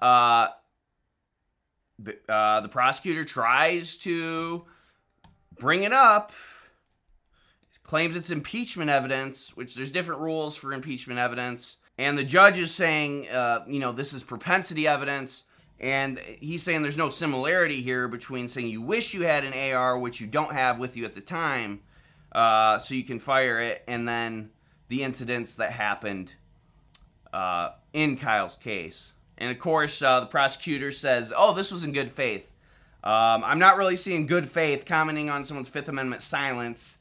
Uh, 0.00 0.48
uh, 2.28 2.60
the 2.60 2.68
prosecutor 2.68 3.24
tries 3.24 3.96
to 3.98 4.64
bring 5.58 5.82
it 5.82 5.92
up, 5.92 6.32
claims 7.82 8.16
it's 8.16 8.30
impeachment 8.30 8.90
evidence, 8.90 9.56
which 9.56 9.74
there's 9.74 9.90
different 9.90 10.20
rules 10.20 10.56
for 10.56 10.72
impeachment 10.72 11.18
evidence. 11.18 11.78
And 11.98 12.16
the 12.16 12.24
judge 12.24 12.58
is 12.58 12.74
saying, 12.74 13.28
uh, 13.28 13.64
you 13.66 13.78
know, 13.78 13.92
this 13.92 14.12
is 14.12 14.22
propensity 14.22 14.86
evidence. 14.86 15.44
And 15.78 16.18
he's 16.18 16.62
saying 16.62 16.82
there's 16.82 16.96
no 16.96 17.10
similarity 17.10 17.82
here 17.82 18.06
between 18.06 18.46
saying 18.46 18.68
you 18.68 18.80
wish 18.80 19.14
you 19.14 19.22
had 19.22 19.44
an 19.44 19.74
AR, 19.74 19.98
which 19.98 20.20
you 20.20 20.28
don't 20.28 20.52
have 20.52 20.78
with 20.78 20.96
you 20.96 21.04
at 21.04 21.14
the 21.14 21.20
time, 21.20 21.80
uh, 22.30 22.78
so 22.78 22.94
you 22.94 23.02
can 23.02 23.18
fire 23.18 23.60
it, 23.60 23.82
and 23.88 24.08
then 24.08 24.50
the 24.88 25.02
incidents 25.02 25.56
that 25.56 25.72
happened 25.72 26.34
uh, 27.32 27.70
in 27.92 28.16
Kyle's 28.16 28.56
case. 28.56 29.14
And 29.38 29.50
of 29.50 29.58
course, 29.58 30.00
uh, 30.02 30.20
the 30.20 30.26
prosecutor 30.26 30.92
says, 30.92 31.32
"Oh, 31.36 31.52
this 31.52 31.72
was 31.72 31.82
in 31.82 31.92
good 31.92 32.10
faith." 32.10 32.51
Um, 33.04 33.42
I'm 33.44 33.58
not 33.58 33.76
really 33.76 33.96
seeing 33.96 34.26
good 34.26 34.48
faith 34.48 34.84
commenting 34.84 35.28
on 35.28 35.44
someone's 35.44 35.68
Fifth 35.68 35.88
Amendment 35.88 36.22
silence, 36.22 36.98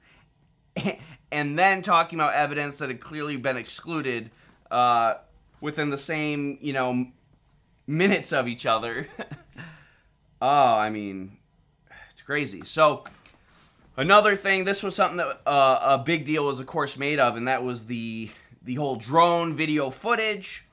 and 1.31 1.57
then 1.57 1.81
talking 1.81 2.19
about 2.19 2.33
evidence 2.33 2.77
that 2.79 2.89
had 2.89 2.99
clearly 2.99 3.37
been 3.37 3.57
excluded 3.57 4.31
uh, 4.71 5.15
within 5.59 5.89
the 5.89 5.97
same, 5.97 6.57
you 6.61 6.73
know, 6.73 7.07
minutes 7.85 8.33
of 8.33 8.47
each 8.47 8.65
other. 8.65 9.07
oh, 10.41 10.75
I 10.75 10.89
mean, 10.89 11.37
it's 12.11 12.23
crazy. 12.23 12.63
So 12.65 13.03
Another 13.97 14.35
thing, 14.35 14.63
this 14.63 14.83
was 14.83 14.95
something 14.95 15.17
that 15.17 15.41
uh, 15.45 15.79
a 15.83 15.97
big 15.97 16.23
deal 16.25 16.45
was, 16.45 16.59
of 16.59 16.65
course, 16.65 16.97
made 16.97 17.19
of, 17.19 17.35
and 17.35 17.47
that 17.47 17.63
was 17.63 17.87
the 17.87 18.29
the 18.63 18.75
whole 18.75 18.95
drone 18.95 19.55
video 19.55 19.89
footage. 19.89 20.65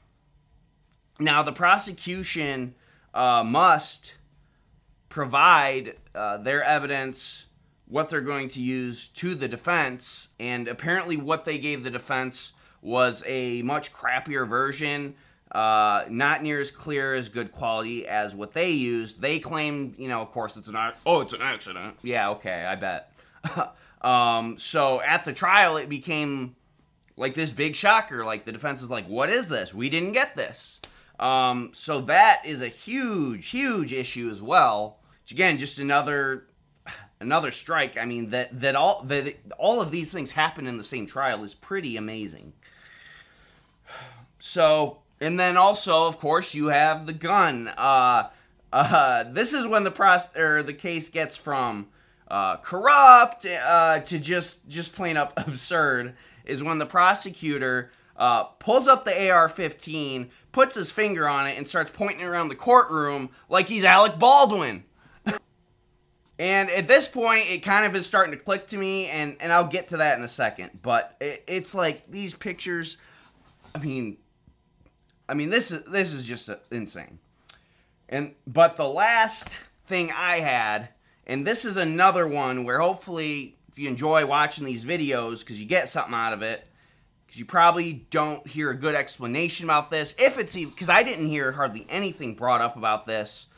Now, 1.19 1.43
the 1.43 1.53
prosecution 1.53 2.75
uh, 3.13 3.43
must 3.43 4.19
provide 5.09 5.97
uh, 6.15 6.39
their 6.39 6.63
evidence, 6.63 7.47
what 7.87 8.11
they're 8.11 8.21
going 8.21 8.49
to 8.51 8.63
use 8.63 9.09
to 9.09 9.35
the 9.35 9.49
defense, 9.49 10.29
and 10.39 10.69
apparently, 10.69 11.17
what 11.17 11.45
they 11.45 11.59
gave 11.59 11.85
the 11.85 11.91
defense 11.91 12.53
was 12.81 13.25
a 13.27 13.63
much 13.63 13.93
crappier 13.93 14.49
version 14.49 15.15
uh, 15.53 16.05
not 16.11 16.43
near 16.43 16.61
as 16.61 16.71
clear 16.71 17.15
as 17.15 17.29
good 17.29 17.53
quality 17.53 18.07
as 18.07 18.35
what 18.35 18.53
they 18.53 18.71
used. 18.71 19.21
They 19.21 19.39
claim, 19.39 19.95
you 19.97 20.09
know, 20.09 20.21
of 20.21 20.31
course, 20.31 20.57
it's 20.57 20.69
an 20.69 20.77
oh, 21.07 21.21
it's 21.21 21.33
an 21.33 21.43
accident. 21.43 21.97
Yeah, 22.03 22.31
okay, 22.31 22.65
I 22.65 22.75
bet. 22.75 23.13
um, 24.03 24.59
so 24.59 25.01
at 25.01 25.25
the 25.25 25.33
trial, 25.33 25.77
it 25.77 25.89
became 25.89 26.57
like 27.17 27.35
this 27.35 27.51
big 27.51 27.77
shocker. 27.77 28.25
Like 28.25 28.45
the 28.45 28.53
defense 28.53 28.83
is 28.83 28.91
like, 28.91 29.07
"What 29.07 29.31
is 29.31 29.49
this? 29.49 29.73
We 29.73 29.89
didn't 29.89 30.13
get 30.13 30.37
this." 30.37 30.81
Um, 31.19 31.71
so 31.73 32.03
that 32.03 32.45
is 32.45 32.63
a 32.63 32.69
huge, 32.69 33.49
huge 33.49 33.93
issue 33.93 34.29
as 34.31 34.43
well. 34.43 34.98
Which 35.29 35.35
again, 35.35 35.59
just 35.59 35.79
another 35.79 36.47
another 37.21 37.51
strike. 37.51 37.99
I 37.99 38.07
mean 38.07 38.31
that 38.31 38.59
that 38.63 38.75
all 38.75 39.03
that 39.03 39.37
all 39.59 39.83
of 39.83 39.91
these 39.91 40.11
things 40.11 40.31
happen 40.31 40.67
in 40.67 40.79
the 40.79 40.83
same 40.83 41.07
trial 41.07 41.45
is 41.45 41.55
pretty 41.55 41.99
amazing. 41.99 42.55
So 44.39 45.01
and 45.21 45.39
then 45.39 45.59
also, 45.59 46.07
of 46.07 46.19
course, 46.19 46.55
you 46.55 46.69
have 46.69 47.05
the 47.05 47.13
gun. 47.13 47.69
Uh, 47.77 48.31
uh, 48.73 49.25
this 49.25 49.53
is 49.53 49.67
when 49.67 49.85
the 49.85 49.91
pros- 49.91 50.35
or 50.35 50.63
the 50.63 50.73
case 50.73 51.11
gets 51.11 51.37
from 51.37 51.89
uh, 52.29 52.57
corrupt 52.57 53.45
uh, 53.45 54.01
to 54.01 54.19
just 54.19 54.67
just 54.67 54.95
plain 54.95 55.19
up 55.19 55.35
absurd. 55.47 56.15
Is 56.47 56.63
when 56.63 56.79
the 56.79 56.87
prosecutor 56.87 57.91
uh, 58.17 58.45
pulls 58.45 58.89
up 58.89 59.05
the 59.05 59.31
AR-15, 59.31 60.31
puts 60.53 60.75
his 60.75 60.91
finger 60.91 61.29
on 61.29 61.47
it, 61.47 61.59
and 61.59 61.69
starts 61.69 61.91
pointing 61.93 62.25
around 62.25 62.49
the 62.49 62.55
courtroom 62.55 63.29
like 63.51 63.69
he's 63.69 63.85
Alec 63.85 64.19
Baldwin. 64.19 64.85
And 66.39 66.71
at 66.71 66.87
this 66.87 67.09
point, 67.09 67.51
it 67.51 67.65
kind 67.65 67.85
of 67.85 67.97
is 67.97 68.07
starting 68.07 68.37
to 68.37 68.43
click 68.43 68.69
to 68.69 68.79
me, 68.79 69.07
and 69.07 69.37
and 69.41 69.53
I'll 69.53 69.69
get 69.69 69.89
to 69.89 69.99
that 69.99 70.19
in 70.19 70.25
a 70.25 70.29
second. 70.29 70.81
But 70.83 71.17
it, 71.21 71.45
it's 71.47 71.75
like 71.75 72.11
these 72.11 72.35
pictures. 72.35 72.99
I 73.75 73.79
mean, 73.79 74.19
I 75.29 75.35
mean, 75.35 75.51
this 75.51 75.71
is 75.71 75.83
this 75.83 76.13
is 76.13 76.27
just 76.27 76.49
uh, 76.49 76.57
insane. 76.71 77.19
And 78.09 78.35
but 78.47 78.77
the 78.77 78.89
last 78.89 79.59
thing 79.87 80.13
I 80.15 80.39
had, 80.39 80.91
and 81.27 81.47
this 81.47 81.65
is 81.65 81.77
another 81.77 82.27
one 82.27 82.65
where 82.65 82.81
hopefully 82.81 83.57
if 83.69 83.79
you 83.79 83.89
enjoy 83.89 84.25
watching 84.25 84.65
these 84.65 84.85
videos 84.85 85.41
because 85.41 85.61
you 85.61 85.67
get 85.67 85.89
something 85.89 86.15
out 86.15 86.33
of 86.33 86.43
it, 86.43 86.67
because 87.27 87.39
you 87.39 87.45
probably 87.45 88.07
don't 88.11 88.47
hear 88.47 88.71
a 88.71 88.75
good 88.75 88.95
explanation 88.95 89.67
about 89.67 89.91
this. 89.91 90.15
If 90.19 90.39
it's 90.39 90.55
because 90.55 90.89
I 90.89 91.03
didn't 91.03 91.27
hear 91.27 91.53
hardly 91.53 91.87
anything 91.91 92.35
brought 92.35 92.61
up 92.61 92.77
about 92.77 93.07
this. 93.07 93.49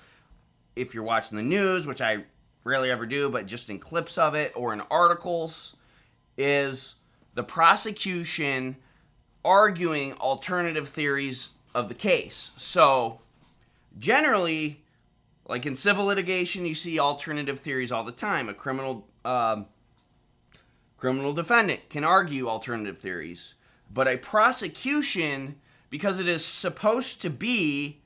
If 0.76 0.94
you're 0.94 1.04
watching 1.04 1.36
the 1.36 1.42
news, 1.42 1.86
which 1.86 2.00
I 2.00 2.24
rarely 2.64 2.90
ever 2.90 3.06
do, 3.06 3.28
but 3.28 3.46
just 3.46 3.70
in 3.70 3.78
clips 3.78 4.18
of 4.18 4.34
it 4.34 4.52
or 4.54 4.72
in 4.72 4.82
articles, 4.90 5.76
is 6.36 6.96
the 7.34 7.42
prosecution 7.42 8.76
arguing 9.44 10.12
alternative 10.14 10.88
theories 10.88 11.50
of 11.74 11.88
the 11.88 11.94
case. 11.94 12.52
So, 12.56 13.20
generally, 13.98 14.82
like 15.48 15.66
in 15.66 15.74
civil 15.74 16.06
litigation, 16.06 16.66
you 16.66 16.74
see 16.74 16.98
alternative 16.98 17.58
theories 17.60 17.90
all 17.90 18.04
the 18.04 18.12
time. 18.12 18.48
A 18.48 18.54
criminal 18.54 19.06
um, 19.24 19.66
criminal 20.96 21.32
defendant 21.32 21.88
can 21.88 22.04
argue 22.04 22.48
alternative 22.48 22.98
theories, 22.98 23.54
but 23.92 24.06
a 24.06 24.16
prosecution, 24.16 25.56
because 25.88 26.20
it 26.20 26.28
is 26.28 26.44
supposed 26.44 27.22
to 27.22 27.30
be, 27.30 27.99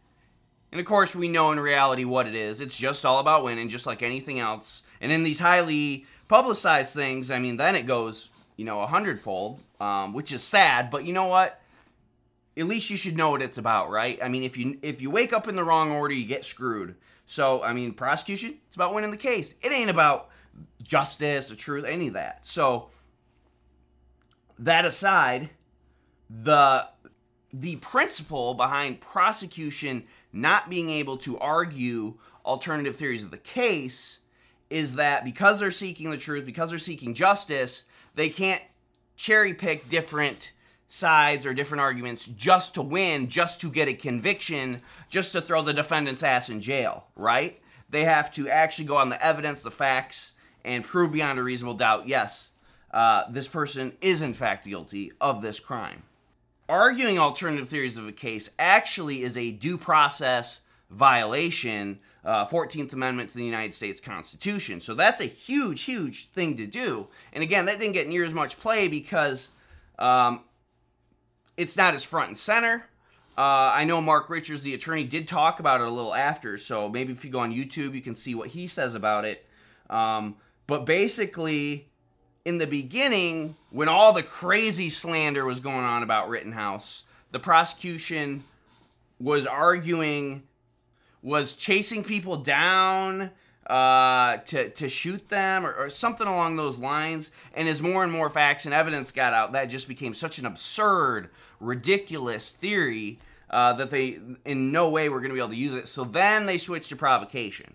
and 0.75 0.81
of 0.81 0.87
course 0.87 1.15
we 1.15 1.29
know 1.29 1.53
in 1.53 1.61
reality 1.61 2.05
what 2.05 2.27
it 2.27 2.35
is. 2.35 2.61
It's 2.61 2.77
just 2.77 3.07
all 3.07 3.21
about 3.21 3.45
winning, 3.45 3.69
just 3.69 3.87
like 3.87 4.03
anything 4.03 4.41
else. 4.41 4.83
And 5.01 5.13
in 5.13 5.23
these 5.23 5.39
highly 5.39 6.05
publicized 6.27 6.93
things, 6.93 7.31
I 7.31 7.39
mean, 7.39 7.57
then 7.57 7.77
it 7.77 7.87
goes, 7.87 8.31
you 8.57 8.65
know, 8.65 8.81
a 8.81 8.87
hundredfold, 8.87 9.61
um, 9.81 10.13
which 10.13 10.33
is 10.33 10.43
sad. 10.43 10.91
But 10.91 11.05
you 11.05 11.13
know 11.13 11.27
what? 11.27 11.61
at 12.57 12.67
least 12.67 12.91
you 12.91 12.97
should 12.97 13.17
know 13.17 13.31
what 13.31 13.43
it's 13.43 13.59
about, 13.59 13.91
right? 13.91 14.19
I 14.23 14.29
mean, 14.29 14.43
if 14.43 14.57
you 14.57 14.79
if 14.83 15.03
you 15.03 15.11
wake 15.11 15.33
up 15.33 15.49
in 15.49 15.57
the 15.57 15.65
wrong 15.65 15.91
order, 15.91 16.15
you 16.15 16.25
get 16.25 16.45
screwed. 16.45 16.95
So, 17.27 17.63
I 17.63 17.73
mean, 17.73 17.95
prosecution, 17.95 18.59
it's 18.67 18.77
about 18.77 18.95
winning 18.95 19.11
the 19.11 19.17
case. 19.17 19.55
It 19.63 19.73
ain't 19.73 19.91
about 19.91 20.29
justice, 20.83 21.49
the 21.49 21.57
truth, 21.57 21.85
any 21.85 22.09
of 22.09 22.15
that. 22.15 22.47
So, 22.47 22.91
that 24.59 24.85
aside, 24.85 25.51
the 26.31 26.87
the 27.53 27.77
principle 27.77 28.55
behind 28.55 29.01
prosecution 29.01 30.05
not 30.35 30.69
being 30.69 30.91
able 30.91 31.17
to 31.19 31.39
argue 31.39 32.15
alternative 32.45 32.97
theories 32.97 33.25
of 33.25 33.31
the 33.31 33.39
case 33.39 34.21
is 34.69 34.97
that 34.97 35.25
because 35.25 35.61
they're 35.61 35.71
seeking 35.71 36.11
the 36.11 36.17
truth, 36.17 36.45
because 36.45 36.71
they're 36.71 36.79
seeking 36.79 37.15
justice, 37.15 37.85
they 38.15 38.29
can't 38.29 38.63
cherry 39.17 39.55
pick 39.55 39.89
different 39.89 40.53
sides 40.89 41.47
or 41.47 41.55
different 41.55 41.81
arguments 41.81 42.27
just 42.27 42.75
to 42.75 42.83
win, 42.83 43.29
just 43.29 43.61
to 43.61 43.71
get 43.71 43.89
a 43.89 43.95
conviction, 43.95 44.81
just 45.09 45.33
to 45.33 45.41
throw 45.41 45.63
the 45.63 45.73
defendant's 45.73 46.23
ass 46.23 46.51
in 46.51 46.61
jail, 46.61 47.07
right? 47.17 47.61
They 47.89 48.05
have 48.05 48.31
to 48.33 48.49
actually 48.49 48.87
go 48.87 48.97
on 48.97 49.09
the 49.09 49.25
evidence, 49.25 49.63
the 49.63 49.71
facts, 49.71 50.33
and 50.65 50.85
prove 50.85 51.13
beyond 51.13 51.39
a 51.39 51.43
reasonable 51.43 51.75
doubt, 51.75 52.09
yes, 52.09 52.51
uh, 52.91 53.25
this 53.31 53.49
person 53.49 53.93
is 54.01 54.23
in 54.23 54.35
fact 54.35 54.67
guilty 54.67 55.13
of 55.21 55.43
this 55.43 55.61
crime. 55.61 56.05
Arguing 56.69 57.19
alternative 57.19 57.69
theories 57.69 57.99
of 57.99 58.09
a 58.09 58.13
case 58.13 58.51
actually 58.59 59.23
is 59.23 59.37
a 59.37 59.53
due 59.53 59.77
process 59.77 60.63
violation, 60.91 61.99
uh, 62.25 62.47
14th 62.47 62.93
Amendment 62.93 63.31
to 63.31 63.37
the 63.37 63.45
United 63.45 63.75
States 63.75 64.01
Constitution. 64.01 64.81
So 64.81 64.95
that's 64.95 65.21
a 65.21 65.27
huge, 65.27 65.83
huge 65.83 66.29
thing 66.29 66.57
to 66.57 66.67
do. 66.67 67.09
And 67.33 67.43
again, 67.43 67.67
that 67.67 67.79
didn't 67.79 67.93
get 67.93 68.09
near 68.09 68.25
as 68.25 68.33
much 68.33 68.59
play 68.59 68.89
because 68.89 69.51
um, 69.99 70.41
it's 71.57 71.77
not 71.77 71.93
as 71.93 72.03
front 72.03 72.29
and 72.29 72.39
center. 72.39 72.87
Uh, 73.37 73.73
I 73.75 73.85
know 73.85 74.01
Mark 74.01 74.31
Richards, 74.31 74.63
the 74.63 74.75
attorney, 74.75 75.05
did 75.05 75.27
talk 75.27 75.61
about 75.61 75.81
it 75.81 75.87
a 75.87 75.91
little 75.91 76.15
after, 76.15 76.57
so 76.57 76.89
maybe 76.89 77.13
if 77.13 77.25
you 77.25 77.31
go 77.31 77.41
on 77.41 77.53
YouTube, 77.53 77.95
you 77.95 78.01
can 78.01 78.15
see 78.15 78.35
what 78.35 78.51
he 78.51 78.67
says 78.67 78.95
about 78.95 79.25
it. 79.25 79.45
Um, 79.91 80.37
but 80.69 80.87
basically, 80.87 81.89
in 82.45 82.59
the 82.59 82.67
beginning, 82.67 83.57
when 83.71 83.89
all 83.89 84.13
the 84.13 84.23
crazy 84.23 84.91
slander 84.91 85.45
was 85.45 85.61
going 85.61 85.85
on 85.85 86.03
about 86.03 86.29
Rittenhouse, 86.29 87.05
the 87.31 87.39
prosecution 87.39 88.45
was 89.19 89.47
arguing, 89.47 90.43
was 91.23 91.55
chasing 91.55 92.05
people 92.05 92.37
down 92.37 93.31
uh, 93.67 94.37
to 94.39 94.69
to 94.69 94.91
shoot 94.91 95.31
them 95.31 95.65
or, 95.65 95.73
or, 95.73 95.89
something 95.89 96.27
along 96.27 96.57
those 96.57 96.77
lines. 96.77 97.31
And 97.55 97.67
as 97.67 97.81
more 97.81 98.03
and 98.03 98.13
more 98.13 98.29
facts 98.29 98.67
and 98.67 98.75
evidence 98.75 99.11
got 99.11 99.33
out, 99.33 99.53
that 99.53 99.67
just 99.67 99.89
became 99.89 100.13
such 100.13 100.39
an 100.39 100.45
absurd, 100.45 101.31
ridiculous 101.61 102.51
theory 102.51 103.21
uh, 103.49 103.73
that 103.73 103.89
they 103.89 104.19
in 104.45 104.71
no 104.71 104.91
way 104.91 105.09
were 105.09 105.21
going 105.21 105.31
to 105.31 105.35
be 105.35 105.41
able 105.41 105.49
to 105.49 105.57
use 105.57 105.75
it. 105.75 105.89
So 105.89 106.05
then 106.05 106.45
they 106.45 106.59
switched 106.59 106.91
to 106.91 106.97
provocation. 106.97 107.73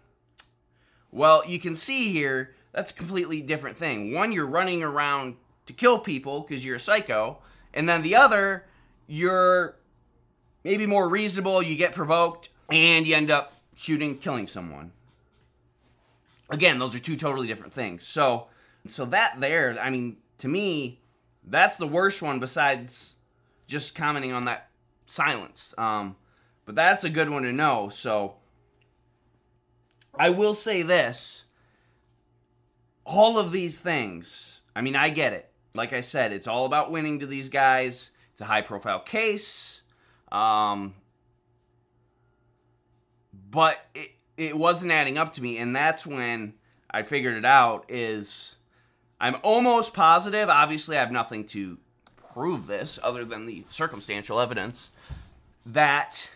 Well, 1.11 1.41
you 1.47 1.59
can 1.59 1.73
see 1.73 2.11
here 2.11 2.53
that's 2.71 2.91
a 2.91 2.95
completely 2.95 3.41
different 3.41 3.77
thing. 3.77 4.13
One, 4.13 4.31
you're 4.31 4.47
running 4.47 4.83
around 4.83 5.35
to 5.65 5.73
kill 5.73 5.99
people 5.99 6.41
because 6.41 6.65
you're 6.65 6.75
a 6.75 6.79
psycho, 6.79 7.39
and 7.73 7.87
then 7.87 8.01
the 8.01 8.15
other, 8.15 8.65
you're 9.07 9.75
maybe 10.63 10.85
more 10.85 11.07
reasonable. 11.09 11.61
You 11.61 11.75
get 11.75 11.93
provoked 11.93 12.49
and 12.69 13.05
you 13.07 13.15
end 13.15 13.31
up 13.31 13.53
shooting, 13.75 14.17
killing 14.17 14.47
someone 14.47 14.91
again, 16.49 16.79
those 16.79 16.95
are 16.95 16.99
two 16.99 17.15
totally 17.15 17.47
different 17.47 17.73
things. 17.73 18.05
So, 18.05 18.47
so 18.85 19.05
that 19.05 19.39
there, 19.39 19.77
I 19.81 19.89
mean, 19.89 20.17
to 20.39 20.47
me, 20.47 20.99
that's 21.43 21.77
the 21.77 21.87
worst 21.87 22.21
one 22.21 22.39
besides 22.39 23.15
just 23.67 23.95
commenting 23.95 24.33
on 24.33 24.45
that 24.45 24.69
silence. 25.05 25.73
Um, 25.77 26.15
but 26.65 26.75
that's 26.75 27.03
a 27.03 27.09
good 27.09 27.29
one 27.29 27.43
to 27.43 27.53
know. 27.53 27.89
So, 27.89 28.35
I 30.17 30.31
will 30.31 30.53
say 30.53 30.81
this 30.81 31.45
all 33.09 33.39
of 33.39 33.51
these 33.51 33.81
things, 33.81 34.61
I 34.75 34.81
mean, 34.81 34.95
I 34.95 35.09
get 35.09 35.33
it. 35.33 35.49
Like 35.73 35.93
I 35.93 36.01
said, 36.01 36.31
it's 36.31 36.47
all 36.47 36.65
about 36.65 36.91
winning 36.91 37.19
to 37.19 37.25
these 37.25 37.49
guys. 37.49 38.11
It's 38.31 38.41
a 38.41 38.45
high 38.45 38.61
profile 38.61 38.99
case. 38.99 39.81
Um, 40.31 40.93
but 43.49 43.79
it, 43.95 44.11
it 44.37 44.57
wasn't 44.57 44.91
adding 44.91 45.17
up 45.17 45.33
to 45.33 45.41
me 45.41 45.57
and 45.57 45.75
that's 45.75 46.05
when 46.05 46.53
i 46.91 47.03
figured 47.03 47.35
it 47.35 47.45
out 47.45 47.85
is 47.89 48.57
i'm 49.19 49.35
almost 49.43 49.93
positive 49.93 50.49
obviously 50.49 50.95
i 50.95 50.99
have 50.99 51.11
nothing 51.11 51.45
to 51.45 51.77
prove 52.33 52.67
this 52.67 52.99
other 53.03 53.25
than 53.25 53.45
the 53.45 53.65
circumstantial 53.69 54.39
evidence 54.39 54.91
that 55.65 56.29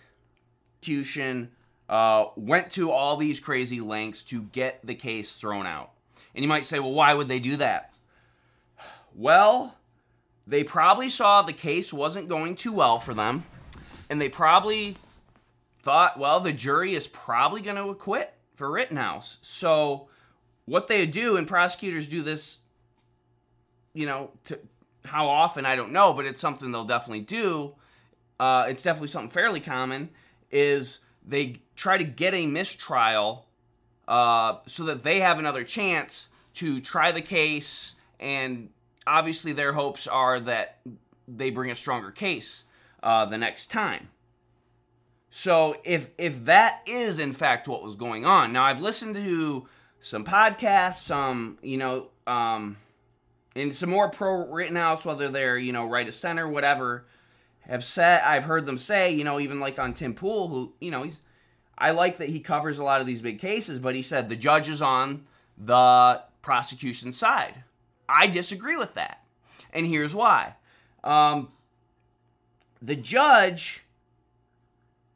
execution 0.82 1.52
uh, 1.90 2.26
went 2.36 2.72
to 2.72 2.92
all 2.92 3.18
these 3.18 3.40
crazy 3.40 3.80
lengths 3.80 4.24
to 4.24 4.44
get 4.44 4.86
the 4.86 4.96
case 4.96 5.36
thrown 5.36 5.66
out 5.66 5.93
and 6.36 6.44
you 6.44 6.50
might 6.50 6.66
say 6.66 6.80
well 6.80 6.92
why 6.92 7.14
would 7.14 7.28
they 7.28 7.40
do 7.40 7.58
that 7.58 7.94
well 9.16 9.76
they 10.46 10.64
probably 10.64 11.10
saw 11.10 11.42
the 11.42 11.54
case 11.54 11.94
wasn't 11.94 12.28
going 12.28 12.56
too 12.56 12.72
well 12.72 13.00
for 13.00 13.14
them 13.14 13.44
and 14.10 14.20
they 14.22 14.30
probably 14.30 14.98
thought, 15.84 16.18
well, 16.18 16.40
the 16.40 16.54
jury 16.54 16.96
is 16.96 17.08
probably 17.08 17.62
going 17.62 17.76
to 17.76 17.90
acquit 17.90 18.34
for 18.56 18.72
Rittenhouse. 18.72 19.38
So 19.42 20.08
what 20.66 20.88
they 20.88 21.06
do, 21.06 21.36
and 21.36 21.48
prosecutors 21.48 22.08
do 22.08 22.22
this, 22.24 22.60
you 23.94 24.06
know, 24.06 24.32
to, 24.46 24.60
how 25.06 25.28
often 25.28 25.66
I 25.66 25.76
don't 25.76 25.92
know, 25.92 26.14
but 26.14 26.26
it's 26.26 26.40
something 26.40 26.72
they'll 26.72 26.86
definitely 26.86 27.26
do. 27.26 27.76
Uh, 28.40 28.68
it's 28.70 28.82
definitely 28.82 29.10
something 29.10 29.30
fairly 29.30 29.60
common. 29.60 30.10
Is 30.52 31.00
they 31.26 31.62
try 31.76 31.98
to 31.98 32.04
get 32.04 32.34
a 32.34 32.48
mistrial 32.48 33.46
uh, 34.08 34.58
so 34.66 34.84
that 34.86 35.04
they 35.04 35.20
have 35.20 35.40
another 35.40 35.64
chance 35.64 36.30
to 36.56 36.80
try 36.80 37.12
the 37.12 37.22
case, 37.22 37.96
and 38.20 38.70
obviously 39.08 39.54
their 39.54 39.74
hopes 39.74 40.08
are 40.08 40.40
that 40.40 40.80
they 41.28 41.50
bring 41.50 41.72
a 41.72 41.76
stronger 41.76 42.12
case 42.12 42.66
uh, 43.02 43.26
the 43.26 43.38
next 43.38 43.72
time. 43.72 44.10
So 45.30 45.78
if 45.84 46.12
if 46.18 46.46
that 46.46 46.82
is 46.86 47.18
in 47.18 47.34
fact 47.34 47.68
what 47.68 47.82
was 47.82 47.96
going 47.96 48.24
on, 48.24 48.54
now 48.54 48.64
I've 48.64 48.82
listened 48.82 49.16
to 49.16 49.68
some 50.00 50.24
podcasts, 50.24 51.02
some 51.02 51.58
you 51.64 51.78
know, 51.78 52.10
um, 52.28 52.78
and 53.56 53.74
some 53.74 53.90
more 53.90 54.10
pro 54.10 54.36
written 54.36 54.54
Rittenhouse, 54.54 55.06
whether 55.06 55.30
they're 55.30 55.58
you 55.58 55.74
know 55.74 55.90
right 55.90 56.08
of 56.08 56.14
center, 56.14 56.48
whatever, 56.48 57.06
have 57.62 57.84
said 57.84 58.22
I've 58.24 58.44
heard 58.44 58.68
them 58.68 58.78
say, 58.78 59.12
you 59.12 59.24
know, 59.24 59.40
even 59.40 59.60
like 59.60 59.80
on 59.80 59.96
Tim 59.96 60.14
Pool, 60.14 60.50
who 60.50 60.74
you 60.80 60.92
know 60.92 61.02
he's 61.02 61.22
I 61.84 61.92
like 61.92 62.16
that 62.20 62.30
he 62.30 62.40
covers 62.40 62.80
a 62.80 62.84
lot 62.86 63.02
of 63.02 63.08
these 63.08 63.22
big 63.22 63.40
cases, 63.40 63.78
but 63.78 63.94
he 63.94 64.02
said 64.02 64.30
the 64.30 64.38
judge 64.38 64.70
is 64.70 64.82
on 64.82 65.26
the 65.58 66.24
prosecution 66.42 67.12
side. 67.12 67.66
I 68.08 68.28
disagree 68.28 68.78
with 68.78 68.94
that, 68.94 69.22
and 69.74 69.86
here's 69.86 70.16
why. 70.16 70.56
Um, 71.04 71.50
the 72.82 72.96
judge 72.96 73.84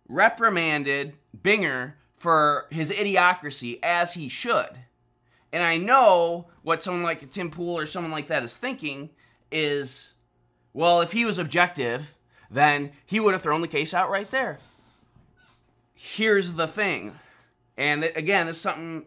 reprimanded 0.09 1.13
Binger 1.41 1.93
for 2.17 2.67
his 2.69 2.91
idiocracy 2.91 3.79
as 3.81 4.15
he 4.15 4.27
should. 4.27 4.79
And 5.53 5.63
I 5.63 5.77
know 5.77 6.47
what 6.63 6.83
someone 6.83 7.03
like 7.03 7.31
Tim 7.31 7.49
Pool 7.49 7.77
or 7.77 7.85
someone 7.85 8.11
like 8.11 8.27
that 8.27 8.43
is 8.43 8.57
thinking 8.57 9.11
is, 9.53 10.15
well, 10.73 10.99
if 10.99 11.13
he 11.13 11.23
was 11.23 11.39
objective, 11.39 12.13
then 12.51 12.91
he 13.05 13.21
would 13.21 13.31
have 13.31 13.41
thrown 13.41 13.61
the 13.61 13.69
case 13.69 13.93
out 13.93 14.09
right 14.09 14.29
there. 14.29 14.59
Here's 15.99 16.53
the 16.53 16.67
thing, 16.67 17.13
and 17.75 18.03
again, 18.03 18.45
this 18.45 18.57
is 18.57 18.61
something 18.61 19.05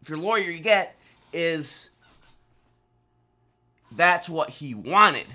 if 0.00 0.08
you're 0.08 0.16
lawyer 0.16 0.48
you 0.48 0.60
get 0.60 0.96
is 1.32 1.90
that's 3.90 4.28
what 4.28 4.50
he 4.50 4.74
wanted. 4.74 5.26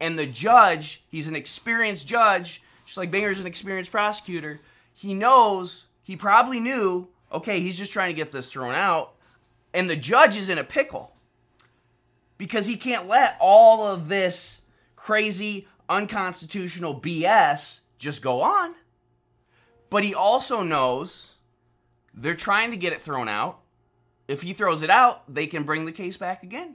And 0.00 0.16
the 0.16 0.26
judge, 0.26 1.02
he's 1.08 1.26
an 1.26 1.34
experienced 1.34 2.06
judge, 2.06 2.62
just 2.84 2.96
like 2.96 3.10
Binger's 3.10 3.40
an 3.40 3.46
experienced 3.48 3.90
prosecutor, 3.90 4.60
he 4.92 5.14
knows, 5.14 5.86
he 6.04 6.16
probably 6.16 6.60
knew, 6.60 7.08
okay, 7.32 7.58
he's 7.58 7.76
just 7.76 7.92
trying 7.92 8.10
to 8.10 8.16
get 8.16 8.30
this 8.30 8.52
thrown 8.52 8.74
out. 8.74 9.14
And 9.72 9.90
the 9.90 9.96
judge 9.96 10.36
is 10.36 10.48
in 10.48 10.58
a 10.58 10.64
pickle 10.64 11.16
because 12.38 12.66
he 12.66 12.76
can't 12.76 13.08
let 13.08 13.36
all 13.40 13.84
of 13.84 14.06
this 14.06 14.60
crazy, 14.94 15.66
unconstitutional 15.88 17.00
BS 17.00 17.80
just 17.98 18.22
go 18.22 18.42
on. 18.42 18.76
But 19.94 20.02
he 20.02 20.12
also 20.12 20.64
knows 20.64 21.36
they're 22.12 22.34
trying 22.34 22.72
to 22.72 22.76
get 22.76 22.92
it 22.92 23.00
thrown 23.00 23.28
out. 23.28 23.60
If 24.26 24.42
he 24.42 24.52
throws 24.52 24.82
it 24.82 24.90
out, 24.90 25.32
they 25.32 25.46
can 25.46 25.62
bring 25.62 25.84
the 25.84 25.92
case 25.92 26.16
back 26.16 26.42
again. 26.42 26.74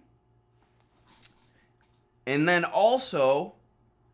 And 2.26 2.48
then 2.48 2.64
also, 2.64 3.56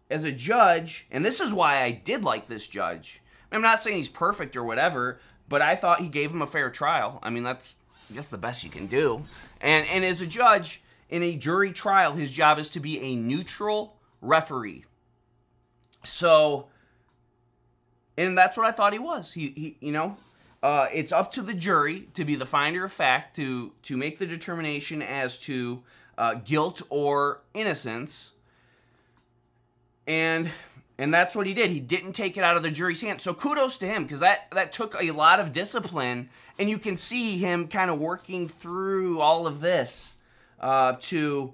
as 0.09 0.23
a 0.23 0.31
judge, 0.31 1.05
and 1.11 1.23
this 1.23 1.39
is 1.39 1.53
why 1.53 1.83
I 1.83 1.91
did 1.91 2.23
like 2.23 2.47
this 2.47 2.67
judge. 2.67 3.21
I'm 3.51 3.61
not 3.61 3.79
saying 3.79 3.97
he's 3.97 4.09
perfect 4.09 4.55
or 4.55 4.63
whatever, 4.63 5.19
but 5.47 5.61
I 5.61 5.75
thought 5.75 6.01
he 6.01 6.07
gave 6.07 6.31
him 6.31 6.41
a 6.41 6.47
fair 6.47 6.71
trial. 6.71 7.19
I 7.21 7.29
mean, 7.29 7.43
that's 7.43 7.77
guess 8.11 8.31
the 8.31 8.39
best 8.39 8.63
you 8.63 8.71
can 8.71 8.87
do. 8.87 9.23
And 9.61 9.85
and 9.85 10.03
as 10.03 10.19
a 10.19 10.25
judge 10.25 10.81
in 11.09 11.21
a 11.21 11.35
jury 11.35 11.73
trial, 11.73 12.13
his 12.13 12.31
job 12.31 12.57
is 12.57 12.71
to 12.71 12.79
be 12.79 12.99
a 13.01 13.15
neutral 13.15 13.97
referee. 14.19 14.85
So, 16.03 16.69
and 18.17 18.37
that's 18.37 18.57
what 18.57 18.65
I 18.65 18.71
thought 18.71 18.93
he 18.93 18.99
was. 18.99 19.33
He, 19.33 19.49
he 19.49 19.77
you 19.79 19.91
know, 19.91 20.17
uh, 20.63 20.87
it's 20.93 21.11
up 21.11 21.31
to 21.33 21.41
the 21.41 21.53
jury 21.53 22.07
to 22.13 22.25
be 22.25 22.35
the 22.35 22.45
finder 22.45 22.85
of 22.85 22.91
fact 22.91 23.35
to 23.35 23.73
to 23.83 23.97
make 23.97 24.19
the 24.19 24.25
determination 24.25 25.01
as 25.01 25.39
to 25.41 25.83
uh, 26.17 26.35
guilt 26.35 26.81
or 26.89 27.41
innocence. 27.53 28.31
And 30.07 30.49
and 30.97 31.13
that's 31.13 31.35
what 31.35 31.45
he 31.45 31.53
did. 31.53 31.71
He 31.71 31.79
didn't 31.79 32.13
take 32.13 32.37
it 32.37 32.43
out 32.43 32.55
of 32.55 32.63
the 32.63 32.71
jury's 32.71 33.01
hands. 33.01 33.21
So 33.21 33.33
kudos 33.33 33.77
to 33.79 33.85
him 33.85 34.03
because 34.03 34.21
that 34.21 34.47
that 34.51 34.71
took 34.71 34.95
a 34.99 35.11
lot 35.11 35.39
of 35.39 35.51
discipline, 35.51 36.29
and 36.57 36.69
you 36.69 36.77
can 36.77 36.95
see 36.95 37.37
him 37.37 37.67
kind 37.67 37.91
of 37.91 37.99
working 37.99 38.47
through 38.47 39.19
all 39.19 39.45
of 39.45 39.59
this 39.59 40.15
uh, 40.59 40.93
to 41.01 41.53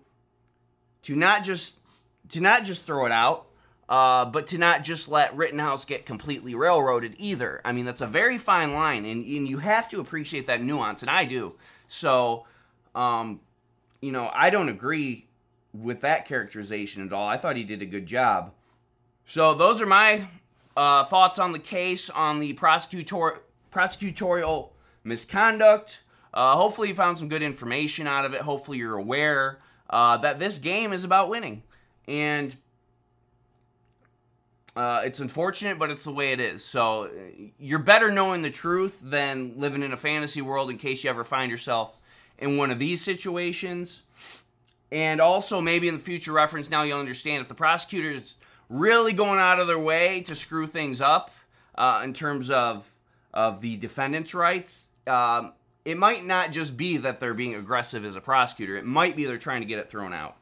to 1.04 1.16
not 1.16 1.44
just 1.44 1.80
to 2.30 2.40
not 2.40 2.64
just 2.64 2.84
throw 2.84 3.06
it 3.06 3.12
out, 3.12 3.48
uh, 3.92 4.24
but 4.24 4.48
to 4.48 4.58
not 4.58 4.84
just 4.84 5.10
let 5.10 5.36
Rittenhouse 5.36 5.84
get 5.84 6.06
completely 6.06 6.56
railroaded 6.56 7.14
either. 7.20 7.60
I 7.66 7.74
mean, 7.74 7.84
that's 7.84 8.00
a 8.00 8.08
very 8.08 8.38
fine 8.38 8.72
line, 8.74 9.04
and, 9.04 9.26
and 9.26 9.46
you 9.46 9.58
have 9.58 9.90
to 9.90 10.00
appreciate 10.00 10.48
that 10.48 10.64
nuance, 10.64 11.02
and 11.02 11.12
I 11.12 11.26
do. 11.26 11.56
So, 11.90 12.46
um, 12.96 13.42
you 14.00 14.14
know, 14.14 14.32
I 14.34 14.50
don't 14.50 14.70
agree 14.70 15.28
with 15.74 16.00
that 16.02 16.26
characterization 16.26 17.06
at 17.06 17.12
all. 17.12 17.28
I 17.28 17.36
thought 17.36 17.58
he 17.58 17.66
did 17.66 17.82
a 17.82 17.86
good 17.86 18.06
job. 18.06 18.54
So 19.26 19.54
those 19.54 19.82
are 19.82 19.86
my 19.86 20.24
uh, 20.78 21.04
thoughts 21.04 21.38
on 21.38 21.52
the 21.52 21.60
case 21.60 22.10
on 22.10 22.40
the 22.40 22.54
prosecutor 22.54 23.42
prosecutorial 23.74 24.70
misconduct. 25.04 26.02
Uh, 26.34 26.56
hopefully, 26.56 26.88
you 26.88 26.96
found 26.96 27.18
some 27.18 27.28
good 27.28 27.44
information 27.44 28.08
out 28.08 28.24
of 28.24 28.34
it. 28.34 28.40
Hopefully, 28.44 28.78
you're 28.78 28.98
aware 28.98 29.60
uh, 29.90 30.16
that 30.16 30.40
this 30.40 30.60
game 30.60 30.94
is 30.94 31.04
about 31.04 31.28
winning, 31.28 31.64
and 32.08 32.56
uh, 34.76 35.02
it's 35.04 35.20
unfortunate, 35.20 35.78
but 35.78 35.92
it's 35.92 36.04
the 36.04 36.14
way 36.14 36.32
it 36.32 36.40
is. 36.40 36.64
So 36.64 37.10
you're 37.60 37.80
better 37.80 38.12
knowing 38.12 38.42
the 38.42 38.50
truth 38.50 39.00
than 39.04 39.54
living 39.58 39.84
in 39.84 39.92
a 39.92 39.98
fantasy 39.98 40.42
world. 40.42 40.70
In 40.70 40.78
case 40.78 41.04
you 41.04 41.10
ever 41.10 41.24
find 41.24 41.52
yourself 41.52 41.98
in 42.38 42.58
one 42.58 42.72
of 42.72 42.80
these 42.80 43.02
situations, 43.02 44.04
and 44.92 45.20
also 45.20 45.62
maybe 45.62 45.88
in 45.88 45.96
the 45.96 46.00
future 46.00 46.32
reference, 46.32 46.70
now 46.70 46.84
you'll 46.84 47.00
understand 47.00 47.42
if 47.42 47.48
the 47.48 47.54
prosecutors 47.54 48.38
really 48.70 49.12
going 49.12 49.40
out 49.40 49.60
of 49.60 49.68
their 49.68 49.80
way 49.80 50.22
to 50.22 50.36
screw 50.36 50.68
things 50.68 51.02
up 51.02 51.32
uh, 51.76 52.02
in 52.04 52.14
terms 52.14 52.50
of 52.50 52.90
of 53.34 53.62
the 53.62 53.78
defendant's 53.78 54.34
rights. 54.34 54.90
Um, 55.08 55.54
it 55.84 55.98
might 55.98 56.26
not 56.26 56.52
just 56.52 56.78
be 56.78 56.98
that 56.98 57.20
they're 57.20 57.34
being 57.34 57.56
aggressive 57.56 58.06
as 58.06 58.16
a 58.16 58.22
prosecutor. 58.22 58.78
It 58.78 58.86
might 58.86 59.16
be 59.16 59.26
they're 59.26 59.38
trying 59.38 59.62
to 59.62 59.68
get 59.68 59.80
it 59.80 59.90
thrown 59.90 60.14
out. 60.14 60.36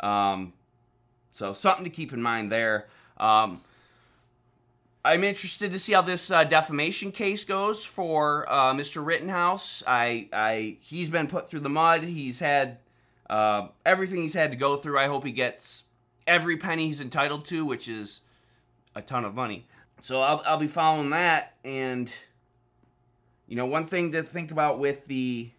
Um, 0.00 0.52
so 1.32 1.52
something 1.52 1.84
to 1.84 1.90
keep 1.90 2.12
in 2.12 2.22
mind 2.22 2.52
there. 2.52 2.86
Um, 3.16 3.62
I'm 5.06 5.22
interested 5.22 5.70
to 5.72 5.78
see 5.78 5.92
how 5.92 6.00
this 6.00 6.30
uh, 6.30 6.44
defamation 6.44 7.12
case 7.12 7.44
goes 7.44 7.84
for 7.84 8.50
uh, 8.50 8.72
Mr. 8.72 9.04
Rittenhouse. 9.04 9.82
I, 9.86 10.28
I, 10.32 10.78
he's 10.80 11.10
been 11.10 11.26
put 11.26 11.50
through 11.50 11.60
the 11.60 11.68
mud. 11.68 12.04
He's 12.04 12.40
had 12.40 12.78
uh, 13.28 13.68
everything 13.84 14.22
he's 14.22 14.32
had 14.32 14.50
to 14.52 14.56
go 14.56 14.76
through. 14.76 14.98
I 14.98 15.08
hope 15.08 15.26
he 15.26 15.32
gets 15.32 15.84
every 16.26 16.56
penny 16.56 16.86
he's 16.86 17.02
entitled 17.02 17.44
to, 17.46 17.66
which 17.66 17.86
is 17.86 18.22
a 18.94 19.02
ton 19.02 19.26
of 19.26 19.34
money. 19.34 19.66
So 20.00 20.22
I'll, 20.22 20.42
I'll 20.46 20.58
be 20.58 20.68
following 20.68 21.10
that. 21.10 21.54
And 21.66 22.10
you 23.46 23.56
know, 23.56 23.66
one 23.66 23.86
thing 23.86 24.12
to 24.12 24.22
think 24.22 24.50
about 24.50 24.78
with 24.78 25.04
the 25.04 25.50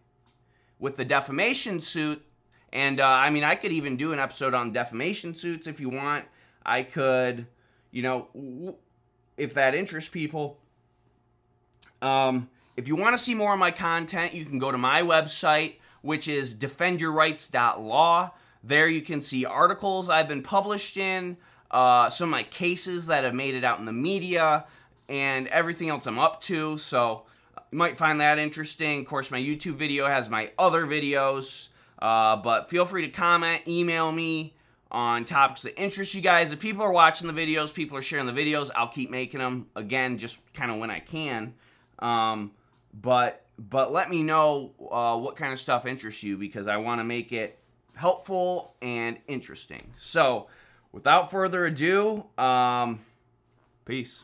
with 0.80 0.96
the 0.96 1.06
defamation 1.06 1.80
suit, 1.80 2.26
and 2.74 3.00
uh, 3.00 3.08
I 3.08 3.30
mean, 3.30 3.44
I 3.44 3.56
could 3.56 3.72
even 3.72 3.96
do 3.96 4.12
an 4.12 4.18
episode 4.18 4.56
on 4.56 4.72
defamation 4.72 5.36
suits 5.36 5.68
if 5.68 5.80
you 5.80 5.90
want. 5.90 6.26
I 6.66 6.82
could, 6.82 7.46
you 7.92 8.02
know, 8.02 8.76
if 9.38 9.54
that 9.54 9.76
interests 9.76 10.10
people. 10.10 10.58
Um, 12.02 12.50
if 12.78 12.88
you 12.88 12.96
want 12.96 13.14
to 13.14 13.18
see 13.18 13.34
more 13.34 13.54
of 13.54 13.60
my 13.60 13.72
content, 13.72 14.34
you 14.34 14.46
can 14.46 14.60
go 14.60 14.72
to 14.72 14.78
my 14.78 15.02
website, 15.02 15.76
which 16.02 16.28
is 16.28 16.56
defendyourrights.law. 16.56 18.32
There 18.64 18.88
you 18.88 19.02
can 19.02 19.22
see 19.22 19.46
articles 19.46 20.10
I've 20.10 20.28
been 20.28 20.42
published 20.42 20.98
in, 20.98 21.38
uh, 21.72 22.10
some 22.10 22.30
of 22.30 22.32
my 22.32 22.44
cases 22.44 23.08
that 23.08 23.24
have 23.24 23.34
made 23.34 23.56
it 23.56 23.64
out 23.64 23.80
in 23.80 23.86
the 23.86 23.94
media, 23.94 24.66
and 25.08 25.48
everything 25.48 25.90
else 25.90 26.06
I'm 26.08 26.20
up 26.20 26.42
to. 26.42 26.78
So 26.78 27.24
you 27.72 27.78
might 27.78 27.98
find 27.98 28.20
that 28.22 28.40
interesting. 28.40 29.02
Of 29.02 29.08
course, 29.08 29.32
my 29.32 29.40
YouTube 29.40 29.76
video 29.76 30.08
has 30.08 30.30
my 30.30 30.52
other 30.58 30.86
videos, 30.86 31.70
uh, 32.00 32.36
but 32.38 32.70
feel 32.70 32.86
free 32.86 33.04
to 33.04 33.10
comment, 33.10 33.68
email 33.68 34.12
me 34.12 34.56
on 34.92 35.26
topics 35.26 35.64
that 35.64 35.80
interest 35.80 36.14
you 36.14 36.22
guys. 36.22 36.52
If 36.52 36.60
people 36.60 36.84
are 36.84 36.92
watching 36.92 37.28
the 37.28 37.34
videos, 37.34 37.74
people 37.74 37.98
are 37.98 38.02
sharing 38.02 38.26
the 38.26 38.32
videos, 38.34 38.70
I'll 38.76 38.88
keep 38.88 39.10
making 39.10 39.40
them 39.40 39.68
again, 39.76 40.18
just 40.18 40.42
kind 40.54 40.72
of 40.72 40.78
when 40.78 40.92
I 40.92 41.00
can. 41.00 41.54
Um, 42.00 42.52
but 42.94 43.46
but 43.58 43.92
let 43.92 44.10
me 44.10 44.22
know 44.22 44.74
uh, 44.92 45.18
what 45.18 45.36
kind 45.36 45.54
of 45.54 45.60
stuff 45.60 45.86
interests 45.86 46.24
you 46.24 46.38
because 46.38 46.68
I 46.68 46.78
want 46.78 47.00
to 47.00 47.04
make 47.04 47.32
it 47.32 47.58
helpful 47.96 48.76
and 48.82 49.18
interesting. 49.28 49.94
So, 49.96 50.48
without 50.92 51.32
further 51.32 51.66
ado, 51.66 52.26
um, 52.38 53.00
peace. 53.86 54.24